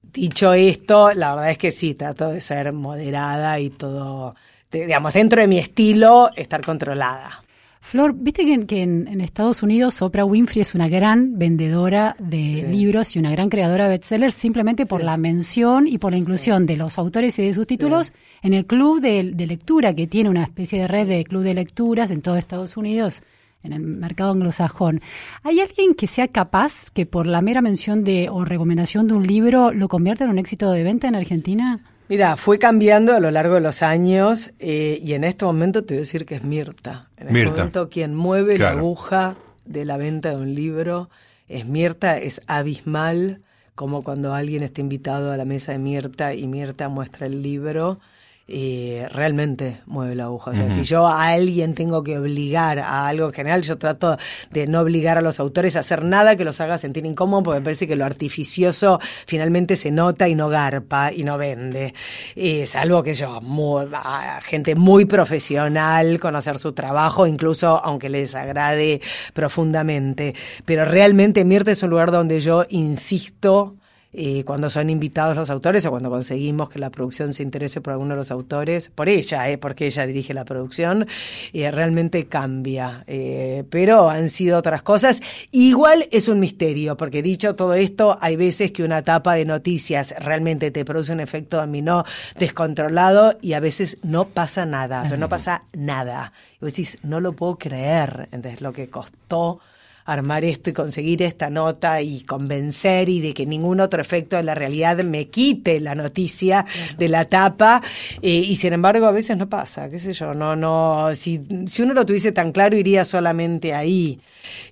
[0.00, 4.36] dicho esto, la verdad es que sí, trato de ser moderada y todo,
[4.70, 7.42] digamos, dentro de mi estilo, estar controlada.
[7.90, 12.16] Flor, viste que, en- que en, en Estados Unidos Oprah Winfrey es una gran vendedora
[12.18, 16.18] de libros y una gran creadora de bestsellers simplemente por la mención y por la
[16.18, 20.06] inclusión de los autores y de sus títulos en el club de, de lectura que
[20.06, 23.22] tiene una especie de red de club de lecturas en todo Estados Unidos,
[23.62, 25.00] en el mercado anglosajón.
[25.42, 29.26] ¿Hay alguien que sea capaz que por la mera mención de o recomendación de un
[29.26, 31.80] libro lo convierta en un éxito de venta en Argentina?
[32.08, 35.94] Mira, fue cambiando a lo largo de los años eh, y en este momento te
[35.94, 37.10] voy a decir que es Mirta.
[37.18, 41.10] En este momento quien mueve la aguja de la venta de un libro
[41.48, 43.42] es Mirta, es abismal,
[43.74, 48.00] como cuando alguien está invitado a la mesa de Mirta y Mirta muestra el libro.
[48.50, 50.52] Eh, realmente mueve la aguja.
[50.52, 54.16] O sea, si yo a alguien tengo que obligar a algo en general, yo trato
[54.50, 57.60] de no obligar a los autores a hacer nada que los haga sentir incómodos, porque
[57.60, 61.92] me parece que lo artificioso finalmente se nota y no garpa y no vende.
[62.36, 68.34] Eh, salvo que yo, muy- a gente muy profesional, conocer su trabajo, incluso aunque les
[68.34, 69.02] agrade
[69.34, 70.34] profundamente.
[70.64, 73.76] Pero realmente Mirta es un lugar donde yo insisto
[74.12, 77.92] eh, cuando son invitados los autores o cuando conseguimos que la producción se interese por
[77.92, 81.06] alguno de los autores, por ella, eh, porque ella dirige la producción,
[81.52, 83.04] eh, realmente cambia.
[83.06, 85.20] Eh, pero han sido otras cosas.
[85.50, 90.14] Igual es un misterio, porque dicho todo esto, hay veces que una tapa de noticias
[90.18, 92.04] realmente te produce un efecto dominó
[92.38, 96.32] descontrolado y a veces no pasa nada, pero no pasa nada.
[96.54, 99.60] Y vos decís, no lo puedo creer, entonces lo que costó
[100.08, 104.42] armar esto y conseguir esta nota y convencer y de que ningún otro efecto de
[104.42, 106.64] la realidad me quite la noticia
[106.96, 107.82] de la tapa.
[108.22, 111.82] Eh, y sin embargo a veces no pasa, qué sé yo, no, no, si, si
[111.82, 114.20] uno lo tuviese tan claro iría solamente ahí,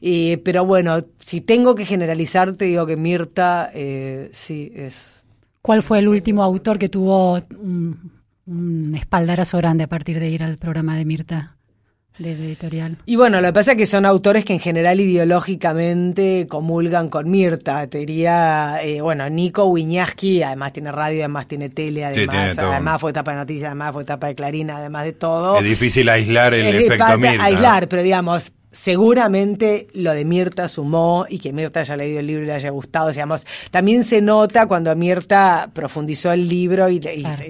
[0.01, 5.23] Eh, pero bueno, si tengo que generalizar te digo que Mirta eh, sí es
[5.61, 10.43] ¿Cuál fue el último autor que tuvo un un espaldarazo grande a partir de ir
[10.43, 11.56] al programa de Mirta
[12.19, 12.97] de editorial.
[13.07, 17.31] Y bueno, lo que pasa es que son autores que en general ideológicamente comulgan con
[17.31, 17.87] Mirta.
[17.87, 23.11] Te diría, eh, bueno, Nico Wiñaski, además tiene radio, además tiene tele, además, además fue
[23.11, 25.59] etapa de noticias, además fue etapa de Clarín, además de todo.
[25.59, 27.45] Es difícil aislar el efecto Mirta.
[27.45, 32.43] Aislar, pero digamos, seguramente lo de Mirta sumó y que Mirta haya leído el libro
[32.43, 33.09] y le haya gustado.
[33.09, 37.01] Digamos, también se nota cuando Mirta profundizó el libro y,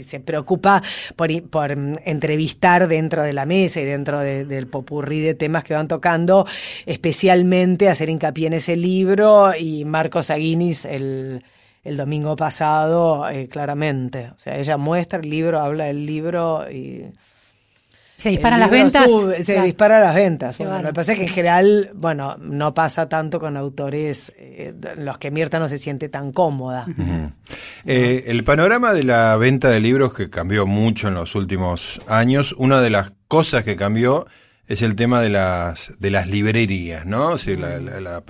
[0.07, 0.81] se, preocupa
[1.17, 1.73] por, por,
[2.05, 6.47] entrevistar dentro de la mesa y dentro del popurrí de temas que van tocando,
[6.87, 11.43] especialmente hacer hincapié en ese libro y Marcos Aguinis el
[11.83, 14.33] el domingo pasado, eh, claramente.
[14.35, 17.05] O sea, ella muestra el libro, habla del libro y
[18.19, 19.11] se disparan las ventas.
[19.43, 20.59] se disparan las ventas.
[20.59, 24.75] Bueno, lo que pasa es que en general, bueno, no pasa tanto con autores eh,
[24.97, 26.87] los que Mirta no se siente tan cómoda.
[27.89, 32.53] Eh, el panorama de la venta de libros que cambió mucho en los últimos años,
[32.59, 34.27] una de las cosas que cambió
[34.67, 37.37] es el tema de las de las librerías, ¿no?
[37.37, 38.23] la,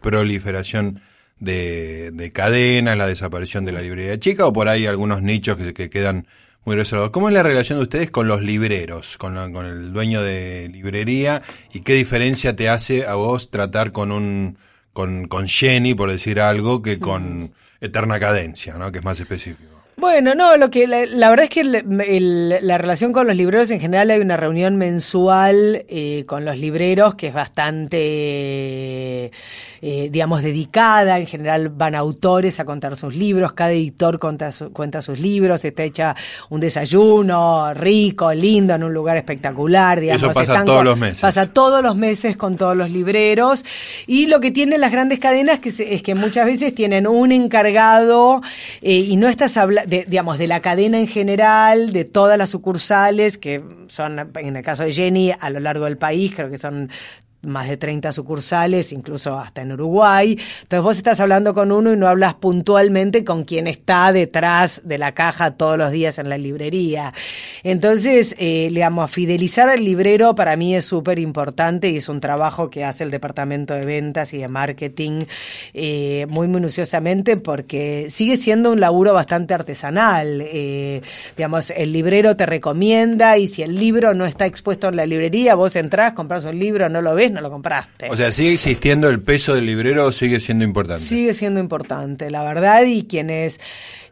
[0.00, 1.00] proliferación
[1.40, 5.74] de, de cadenas, la desaparición de la librería chica o por ahí algunos nichos que,
[5.74, 6.26] que quedan
[6.64, 7.12] muy reservado.
[7.12, 11.42] ¿Cómo es la relación de ustedes con los libreros, con, con el dueño de librería?
[11.72, 14.56] ¿Y qué diferencia te hace a vos tratar con un
[14.92, 18.90] con, con Jenny, por decir algo, que con Eterna Cadencia, ¿no?
[18.92, 19.69] que es más específico?
[20.00, 24.10] Bueno, no, lo que la, verdad es que la relación con los libreros en general
[24.10, 29.30] hay una reunión mensual eh, con los libreros que es bastante
[29.82, 31.18] eh, digamos, dedicada.
[31.18, 35.84] En general van autores a contar sus libros, cada editor cuenta, cuenta sus libros, está
[35.84, 36.14] hecha
[36.50, 40.00] un desayuno rico, lindo, en un lugar espectacular.
[40.00, 41.20] Digamos, Eso pasa todos los meses.
[41.20, 43.64] Pasa todos los meses con todos los libreros.
[44.06, 48.42] Y lo que tienen las grandes cadenas que es que muchas veces tienen un encargado
[48.82, 53.38] eh, y no estás hablando, digamos, de la cadena en general, de todas las sucursales,
[53.38, 56.90] que son, en el caso de Jenny, a lo largo del país, creo que son
[57.42, 60.38] más de 30 sucursales, incluso hasta en Uruguay.
[60.62, 64.98] Entonces vos estás hablando con uno y no hablas puntualmente con quien está detrás de
[64.98, 67.14] la caja todos los días en la librería.
[67.62, 72.70] Entonces, eh, digamos, fidelizar al librero para mí es súper importante y es un trabajo
[72.70, 75.24] que hace el departamento de ventas y de marketing
[75.72, 80.42] eh, muy minuciosamente porque sigue siendo un laburo bastante artesanal.
[80.42, 81.00] Eh,
[81.36, 85.54] digamos, el librero te recomienda y si el libro no está expuesto en la librería,
[85.54, 88.08] vos entrás, compras un libro, no lo ves, no lo compraste.
[88.10, 91.04] O sea, sigue existiendo el peso del librero, sigue siendo importante.
[91.04, 93.60] Sigue siendo importante, la verdad, y quienes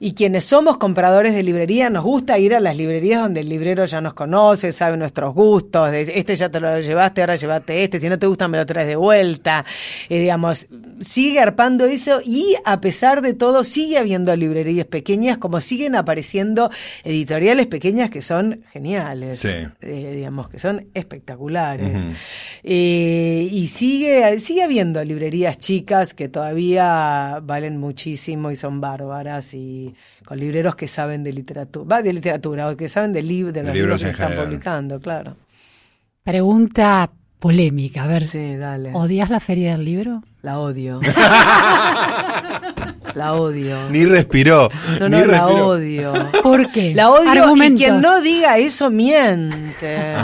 [0.01, 3.85] y quienes somos compradores de librería nos gusta ir a las librerías donde el librero
[3.85, 8.09] ya nos conoce, sabe nuestros gustos, este ya te lo llevaste, ahora llevaste este, si
[8.09, 9.65] no te gusta me lo traes de vuelta,
[10.09, 10.69] eh, digamos,
[11.01, 16.71] sigue arpando eso y a pesar de todo sigue habiendo librerías pequeñas como siguen apareciendo
[17.05, 22.01] editoriales pequeñas que son geniales, eh, digamos, que son espectaculares.
[22.63, 29.88] Eh, y sigue, sigue habiendo librerías chicas que todavía valen muchísimo y son bárbaras y
[30.25, 33.75] con libreros que saben de literatura, va de literatura, o que saben de, de los
[33.75, 35.37] libros, que están publicando, claro.
[36.23, 38.27] Pregunta polémica, a ver.
[38.27, 38.91] Sí, dale.
[38.93, 40.23] ¿Odias la feria del libro?
[40.41, 41.01] La odio.
[43.15, 43.91] la odio.
[43.91, 44.71] Ni respiró.
[45.01, 46.13] No, no, la odio.
[46.45, 46.95] ¿Por qué?
[46.95, 50.15] La odio y quien no diga eso miente.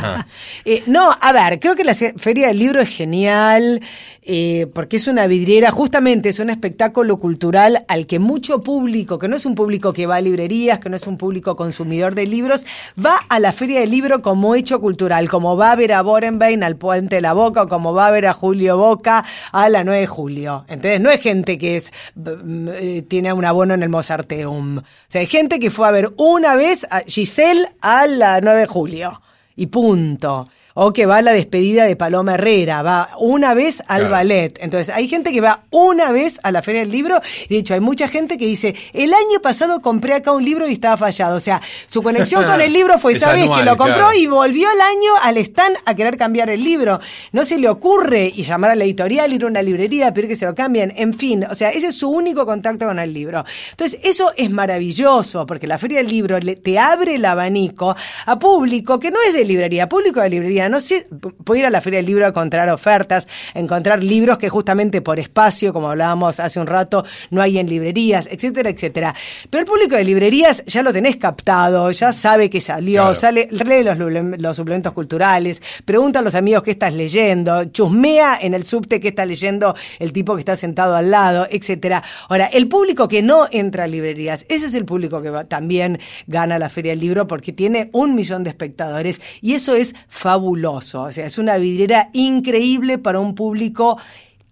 [0.64, 3.82] Eh, no, a ver, creo que la feria del libro es genial.
[4.26, 9.28] Eh, porque es una vidriera, justamente es un espectáculo cultural al que mucho público, que
[9.28, 12.24] no es un público que va a librerías, que no es un público consumidor de
[12.24, 12.64] libros,
[12.98, 16.62] va a la feria del libro como hecho cultural, como va a ver a Borenbein
[16.62, 19.84] al Puente de la Boca, o como va a ver a Julio Boca a la
[19.84, 20.64] 9 julio.
[20.68, 24.78] Entonces, no es gente que es eh, tiene un abono en el Mozarteum.
[24.78, 28.60] O sea, hay gente que fue a ver una vez a Giselle a la 9
[28.60, 29.22] de julio.
[29.56, 34.08] Y punto o que va a la despedida de Paloma Herrera, va una vez al
[34.08, 34.58] ballet.
[34.60, 37.74] Entonces, hay gente que va una vez a la Feria del Libro, y de hecho
[37.74, 41.36] hay mucha gente que dice, el año pasado compré acá un libro y estaba fallado.
[41.36, 44.68] O sea, su conexión con el libro fue esa vez que lo compró y volvió
[44.72, 47.00] el año al stand a querer cambiar el libro.
[47.30, 50.36] No se le ocurre y llamar a la editorial, ir a una librería, pedir que
[50.36, 53.44] se lo cambien, en fin, o sea, ese es su único contacto con el libro.
[53.70, 57.94] Entonces, eso es maravilloso, porque la Feria del Libro te abre el abanico
[58.26, 60.68] a público que no es de librería, público de librería línea.
[60.68, 61.06] No sé,
[61.44, 65.18] puedo ir a la Feria del Libro a encontrar ofertas, encontrar libros que justamente por
[65.18, 69.14] espacio, como hablábamos hace un rato, no hay en librerías, etcétera, etcétera.
[69.50, 73.84] Pero el público de librerías ya lo tenés captado, ya sabe que salió, sale, lee
[73.84, 73.98] los,
[74.40, 79.08] los suplementos culturales, pregunta a los amigos qué estás leyendo, chusmea en el subte qué
[79.08, 82.02] está leyendo el tipo que está sentado al lado, etcétera.
[82.28, 86.58] Ahora, el público que no entra a librerías, ese es el público que también gana
[86.58, 90.53] la Feria del Libro porque tiene un millón de espectadores y eso es fabuloso.
[90.62, 93.98] O sea, es una vidriera increíble para un público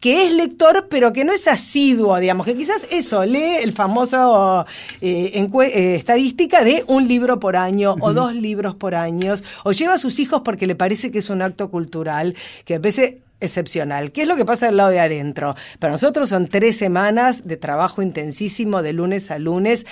[0.03, 4.67] que es lector, pero que no es asiduo, digamos, que quizás eso, lee el famoso
[5.01, 9.95] eh, eh, estadística de un libro por año o dos libros por año, o lleva
[9.95, 14.13] a sus hijos porque le parece que es un acto cultural, que a veces excepcional.
[14.13, 15.55] ¿Qué es lo que pasa del lado de adentro?
[15.79, 19.87] Para nosotros son tres semanas de trabajo intensísimo de lunes a lunes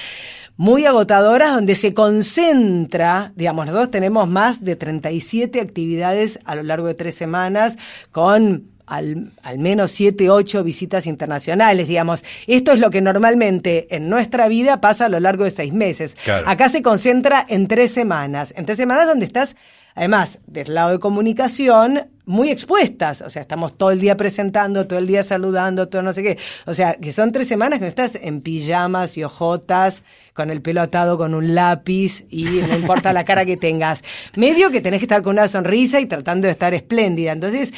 [0.60, 6.86] muy agotadoras donde se concentra, digamos, nosotros tenemos más de 37 actividades a lo largo
[6.86, 7.78] de tres semanas
[8.12, 12.24] con al, al menos siete, ocho visitas internacionales, digamos.
[12.46, 16.14] Esto es lo que normalmente en nuestra vida pasa a lo largo de seis meses.
[16.44, 19.56] Acá se concentra en tres semanas, en tres semanas donde estás
[20.00, 23.20] Además, del lado de comunicación, muy expuestas.
[23.20, 26.38] O sea, estamos todo el día presentando, todo el día saludando, todo no sé qué.
[26.64, 30.80] O sea, que son tres semanas que estás en pijamas y ojotas, con el pelo
[30.80, 34.02] atado con un lápiz y no importa la cara que tengas.
[34.36, 37.32] Medio que tenés que estar con una sonrisa y tratando de estar espléndida.
[37.32, 37.74] Entonces,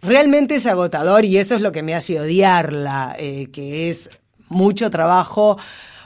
[0.00, 4.08] realmente es agotador y eso es lo que me hace odiarla, eh, que es
[4.48, 5.58] mucho trabajo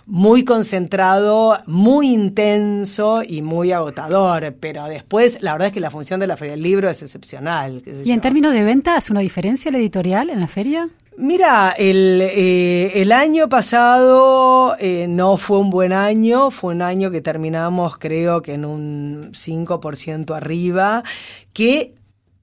[0.07, 6.21] muy concentrado, muy intenso y muy agotador, pero después la verdad es que la función
[6.21, 7.83] de la Feria del Libro es excepcional.
[8.05, 10.89] ¿Y en términos de venta, hace una diferencia la editorial en la feria?
[11.17, 17.11] Mira, el, eh, el año pasado eh, no fue un buen año, fue un año
[17.11, 21.03] que terminamos creo que en un 5% arriba,
[21.53, 21.95] que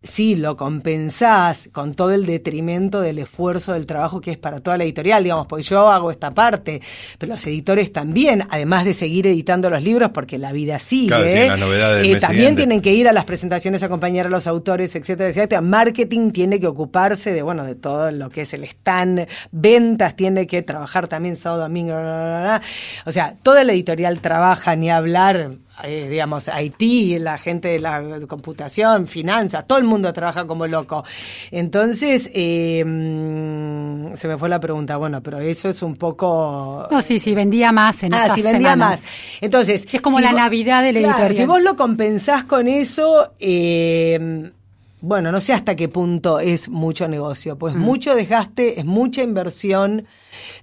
[0.01, 4.77] sí, lo compensás con todo el detrimento del esfuerzo del trabajo que es para toda
[4.77, 6.81] la editorial, digamos, porque yo hago esta parte,
[7.17, 12.19] pero los editores también, además de seguir editando los libros, porque la vida sigue, eh,
[12.19, 15.61] también tienen que ir a las presentaciones, acompañar a los autores, etcétera, etcétera.
[15.61, 20.47] Marketing tiene que ocuparse de, bueno, de todo lo que es el stand, ventas tiene
[20.47, 21.93] que trabajar también sábado, domingo,
[23.05, 28.01] o sea, toda la editorial trabaja, ni hablar eh, digamos, Haití, la gente de la
[28.27, 31.03] computación, finanzas, todo el mundo trabaja como loco.
[31.51, 36.87] Entonces, eh, mm, se me fue la pregunta, bueno, pero eso es un poco...
[36.91, 39.03] No, sí, sí, vendía más en Ah, sí, vendía más.
[39.41, 39.87] Entonces...
[39.91, 43.33] Es como la Navidad del claro, Si vos lo compensás con eso...
[43.39, 44.51] Eh,
[45.01, 47.79] bueno, no sé hasta qué punto es mucho negocio, pues mm.
[47.79, 50.05] mucho desgaste, es mucha inversión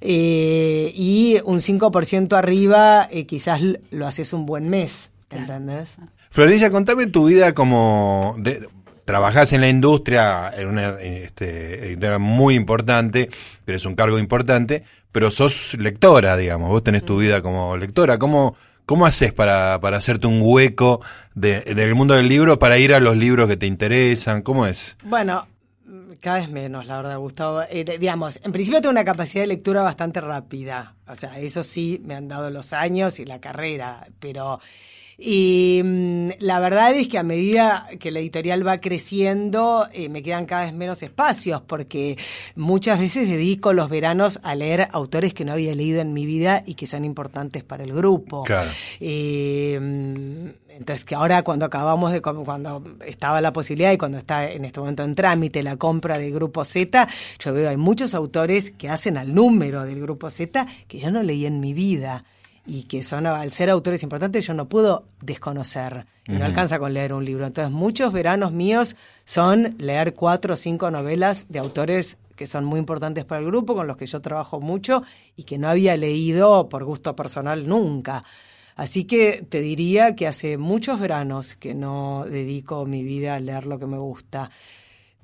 [0.01, 3.61] eh, y un 5% arriba eh, quizás
[3.91, 5.97] lo haces un buen mes, ¿entendés?
[6.31, 8.37] Florencia, contame tu vida como...
[8.39, 8.69] De,
[9.07, 13.31] trabajás en la industria, en una este, editora muy importante,
[13.65, 14.83] pero es un cargo importante,
[15.13, 17.21] pero sos lectora, digamos, vos tenés tu mm.
[17.21, 18.19] vida como lectora.
[18.19, 18.57] ¿Cómo,
[18.87, 21.01] ¿Cómo haces para, para hacerte un hueco
[21.35, 24.43] de, del mundo del libro para ir a los libros que te interesan?
[24.43, 24.97] ¿Cómo es?
[25.03, 25.49] Bueno,
[26.21, 27.63] cada vez menos, la verdad, Gustavo.
[27.63, 30.95] Eh, digamos, en principio tengo una capacidad de lectura bastante rápida.
[31.09, 34.61] O sea, eso sí, me han dado los años y la carrera, pero
[35.19, 40.23] y mm, la verdad es que a medida que la editorial va creciendo, eh, me
[40.23, 42.19] quedan cada vez menos espacios, porque
[42.55, 46.63] muchas veces dedico los veranos a leer autores que no había leído en mi vida
[46.67, 48.43] y que son importantes para el grupo.
[48.43, 48.71] Claro.
[49.01, 54.51] Eh, mm, entonces, que ahora cuando acabamos de, cuando estaba la posibilidad y cuando está
[54.51, 57.09] en este momento en trámite la compra del Grupo Z,
[57.39, 61.23] yo veo hay muchos autores que hacen al número del Grupo Z que yo no
[61.23, 62.25] leí en mi vida
[62.67, 66.07] y que son, al ser autores importantes, yo no puedo desconocer.
[66.29, 67.47] Y no alcanza con leer un libro.
[67.47, 72.79] Entonces, muchos veranos míos son leer cuatro o cinco novelas de autores que son muy
[72.79, 75.03] importantes para el grupo, con los que yo trabajo mucho
[75.37, 78.25] y que no había leído por gusto personal nunca.
[78.77, 83.65] Así que te diría que hace muchos veranos que no dedico mi vida a leer
[83.65, 84.51] lo que me gusta.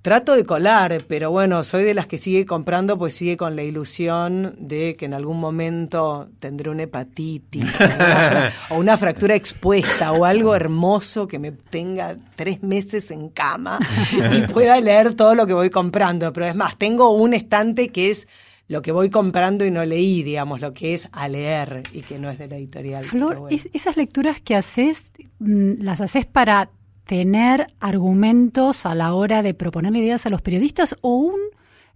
[0.02, 3.62] Trato de colar, pero bueno, soy de las que sigue comprando, pues sigue con la
[3.62, 7.72] ilusión de que en algún momento tendré una hepatitis
[8.70, 13.78] o una fractura expuesta o algo hermoso que me tenga tres meses en cama
[14.12, 16.32] y pueda leer todo lo que voy comprando.
[16.32, 18.26] Pero es más, tengo un estante que es
[18.66, 22.18] lo que voy comprando y no leí, digamos, lo que es a leer y que
[22.18, 23.04] no es de la editorial.
[23.04, 26.70] Flor, esas lecturas que haces, mm, ¿las haces para
[27.04, 31.40] tener argumentos a la hora de proponer ideas a los periodistas o un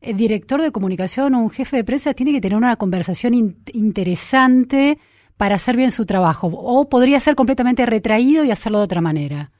[0.00, 3.34] eh, director de comunicación o un jefe de prensa tiene que tener una conversación
[3.72, 4.98] interesante
[5.36, 9.50] para hacer bien su trabajo o podría ser completamente retraído y hacerlo de otra manera.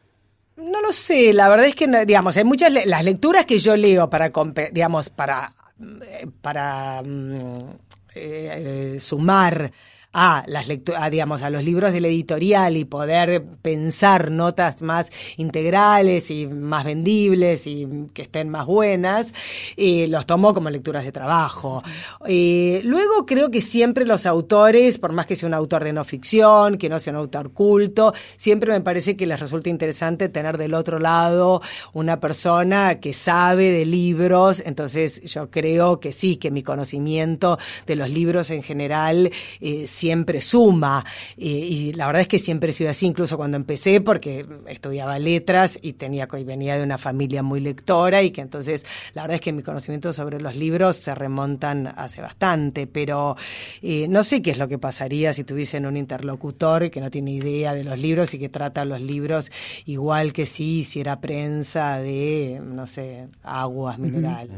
[0.57, 4.09] No lo sé, la verdad es que, digamos, hay muchas, las lecturas que yo leo
[4.09, 4.33] para,
[4.73, 7.71] digamos, para, eh, mm,
[8.15, 9.71] eh, sumar
[10.19, 16.31] a las lecturas, digamos, a los libros del editorial y poder pensar notas más integrales
[16.31, 19.35] y más vendibles y que estén más buenas,
[19.77, 21.83] eh, los tomo como lecturas de trabajo.
[22.27, 26.03] Eh, luego creo que siempre los autores, por más que sea un autor de no
[26.03, 30.57] ficción, que no sea un autor culto, siempre me parece que les resulta interesante tener
[30.57, 31.61] del otro lado
[31.93, 37.97] una persona que sabe de libros, entonces yo creo que sí, que mi conocimiento de
[37.97, 39.31] los libros en general
[39.61, 40.06] eh, siempre
[40.41, 41.05] suma.
[41.37, 45.19] Eh, y la verdad es que siempre he sido así, incluso cuando empecé, porque estudiaba
[45.19, 48.85] letras y tenía y venía de una familia muy lectora y que entonces
[49.15, 53.37] la verdad es que mi conocimiento sobre los libros se remontan hace bastante, pero
[53.83, 57.33] eh, no sé qué es lo que pasaría si tuviesen un interlocutor que no tiene
[57.33, 59.51] idea de los libros y que trata los libros
[59.87, 64.57] igual que si hiciera prensa de, no sé, aguas minerales.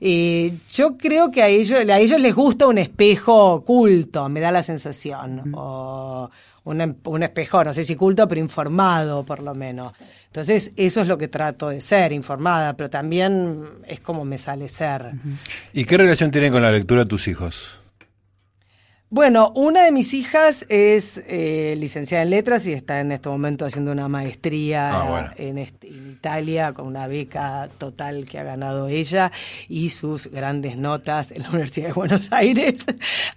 [0.00, 4.47] Eh, yo creo que a ellos, a ellos les gusta un espejo oculto, me da
[4.52, 5.52] la sensación.
[5.54, 6.30] O
[6.64, 9.92] un, un espejo, no sé si culto, pero informado por lo menos.
[10.26, 14.68] Entonces, eso es lo que trato de ser, informada, pero también es como me sale
[14.68, 15.12] ser.
[15.72, 17.80] ¿Y qué relación tienen con la lectura tus hijos?
[19.10, 23.64] Bueno, una de mis hijas es eh, licenciada en letras y está en este momento
[23.64, 25.28] haciendo una maestría Ah, bueno.
[25.38, 29.32] en, este- en Italia con una beca total que ha ganado ella
[29.66, 32.80] y sus grandes notas en la Universidad de Buenos Aires.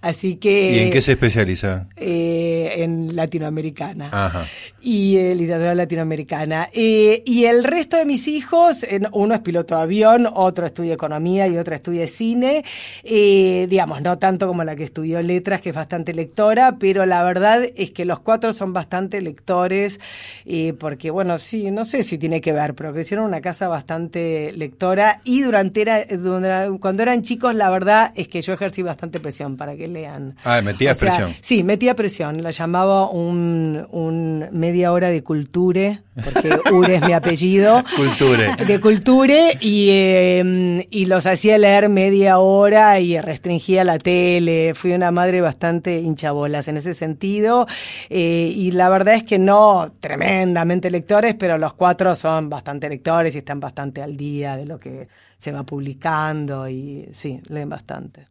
[0.02, 0.74] Así que...
[0.74, 1.88] ¿Y en qué se especializa?
[1.96, 4.48] eh, en latinoamericana Ajá.
[4.82, 6.70] y eh, literatura latinoamericana.
[6.74, 11.48] Eh, y el resto de mis hijos, uno es piloto de avión, otro estudia economía
[11.48, 12.66] y otro estudia cine.
[13.04, 17.24] Eh, digamos, no tanto como la que estudió letras, que es bastante lectora, pero la
[17.24, 20.00] verdad es que los cuatro son bastante lectores,
[20.46, 23.68] eh, porque bueno, sí, no sé si tiene que ver, pero crecieron en una casa
[23.68, 28.82] bastante lectora y durante era, durante- cuando eran chicos, la verdad es que yo ejercí
[28.82, 30.36] bastante presión para que lean.
[30.44, 30.60] Ah,
[30.94, 31.36] O sea, presión.
[31.42, 32.42] Sí, metía presión.
[32.44, 37.84] La llamaba un, un media hora de culture, porque Ure es mi apellido.
[37.96, 38.56] Culture.
[38.66, 44.74] De culture y, eh, y los hacía leer media hora y restringía la tele.
[44.76, 47.68] Fui una madre bastante hinchabolas en ese sentido.
[48.10, 53.36] Eh, y la verdad es que no tremendamente lectores, pero los cuatro son bastante lectores
[53.36, 55.08] y están bastante al día de lo que
[55.38, 58.28] se va publicando y sí, leen bastante.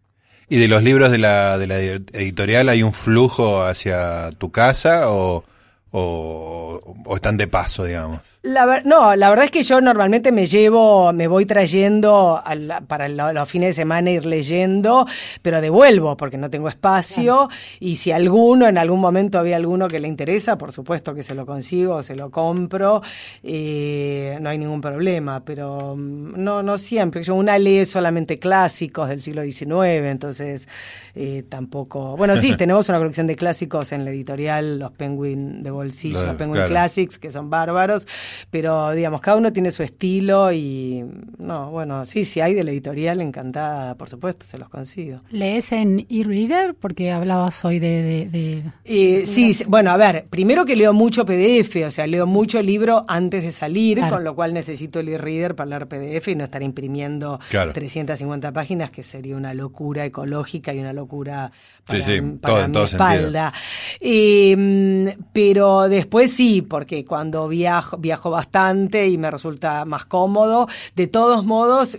[0.49, 5.11] ¿Y de los libros de la, de la editorial hay un flujo hacia tu casa
[5.11, 5.45] o,
[5.93, 8.21] o, o están de paso, digamos?
[8.43, 12.81] La ver- no, la verdad es que yo normalmente me llevo, me voy trayendo la-
[12.81, 15.07] para lo- los fines de semana ir leyendo,
[15.43, 19.99] pero devuelvo porque no tengo espacio y si alguno, en algún momento había alguno que
[19.99, 23.03] le interesa, por supuesto que se lo consigo, o se lo compro,
[23.43, 27.23] eh, no hay ningún problema, pero mm, no, no siempre.
[27.23, 30.67] Yo una lee solamente clásicos del siglo XIX, entonces
[31.15, 32.17] eh, tampoco.
[32.17, 36.27] Bueno, sí, tenemos una colección de clásicos en la editorial, los Penguin de bolsillo, Lo-
[36.29, 36.69] los Penguin claro.
[36.69, 38.07] Classics, que son bárbaros,
[38.51, 41.05] pero digamos, cada uno tiene su estilo y
[41.39, 45.21] no, bueno, sí, si hay de la editorial, encantada, por supuesto, se los consigo.
[45.31, 46.75] ¿Lees en e-reader?
[46.75, 48.03] Porque hablabas hoy de...
[48.03, 52.07] de- de- Eh, sí, sí, bueno, a ver, primero que leo mucho PDF, o sea,
[52.07, 54.17] leo mucho libro antes de salir, Claro.
[54.17, 57.73] con lo cual necesito el e-reader para leer PDF y no estar imprimiendo Claro.
[57.73, 61.00] 350 páginas, que sería una locura ecológica y una locura
[61.87, 63.53] para, Sí, sí, para todo- mi todo espalda.
[64.01, 71.07] Eh, pero después sí, porque cuando viajo, viajo bastante y me resulta más cómodo, de
[71.07, 71.99] todos modos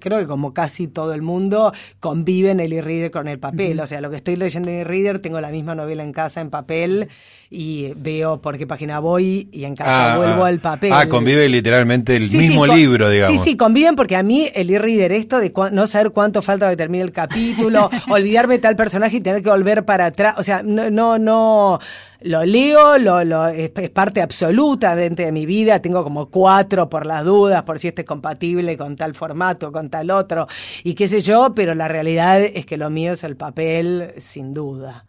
[0.00, 3.80] creo que como casi todo el mundo, conviven el e-reader con el papel.
[3.80, 6.50] O sea, lo que estoy leyendo en e-reader, tengo la misma novela en casa en
[6.50, 7.08] papel
[7.52, 10.48] y veo por qué página voy y en casa Ah, vuelvo ah.
[10.48, 10.92] al papel.
[10.92, 13.40] Ah, convive literalmente el Sí, mismo sí, libro, digamos.
[13.40, 16.72] Sí, sí, conviven porque a mí el e-reader esto de no saber cuánto falta para
[16.72, 20.62] que termine el capítulo, olvidarme tal personaje y tener que volver para atrás, o sea,
[20.62, 21.80] no, no, no,
[22.22, 27.06] lo leo, lo, lo, es, es parte absolutamente de mi vida, tengo como cuatro por
[27.06, 30.46] las dudas, por si este es compatible con tal formato, con tal otro,
[30.84, 34.54] y qué sé yo, pero la realidad es que lo mío es el papel, sin
[34.54, 35.06] duda.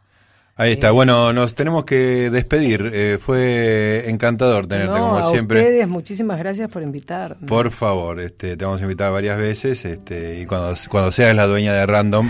[0.58, 0.92] Ahí está.
[0.92, 2.92] Bueno, nos tenemos que despedir.
[2.94, 5.60] Eh, fue encantador tenerte, No, como a siempre.
[5.62, 7.48] ustedes, muchísimas gracias por invitarme.
[7.48, 11.48] Por favor, este, te vamos a invitar varias veces, este, y cuando, cuando seas la
[11.48, 12.30] dueña de Random,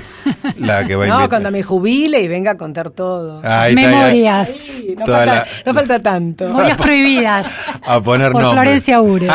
[0.60, 1.30] la que va a No, invitar.
[1.30, 3.42] cuando me jubile y venga a contar todo.
[3.44, 4.82] Ahí está, Memorias.
[4.98, 6.48] No, falta, la- no falta tanto.
[6.48, 7.60] Memorias prohibidas.
[7.86, 8.62] a poner por nombre.
[8.62, 9.28] Florencia Ure.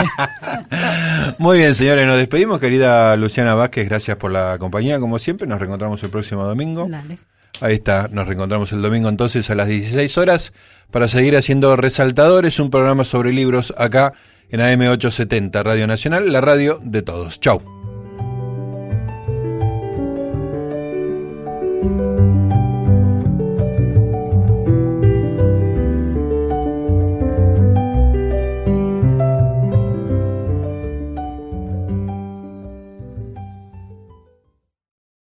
[1.39, 5.59] Muy bien, señores, nos despedimos, querida Luciana Vázquez, gracias por la compañía, como siempre, nos
[5.59, 6.87] reencontramos el próximo domingo.
[6.89, 7.19] Dale.
[7.61, 10.53] Ahí está, nos reencontramos el domingo entonces a las 16 horas
[10.91, 14.13] para seguir haciendo Resaltadores, un programa sobre libros acá
[14.51, 17.41] en AM870 Radio Nacional, la radio de todos.
[17.41, 17.76] Chau.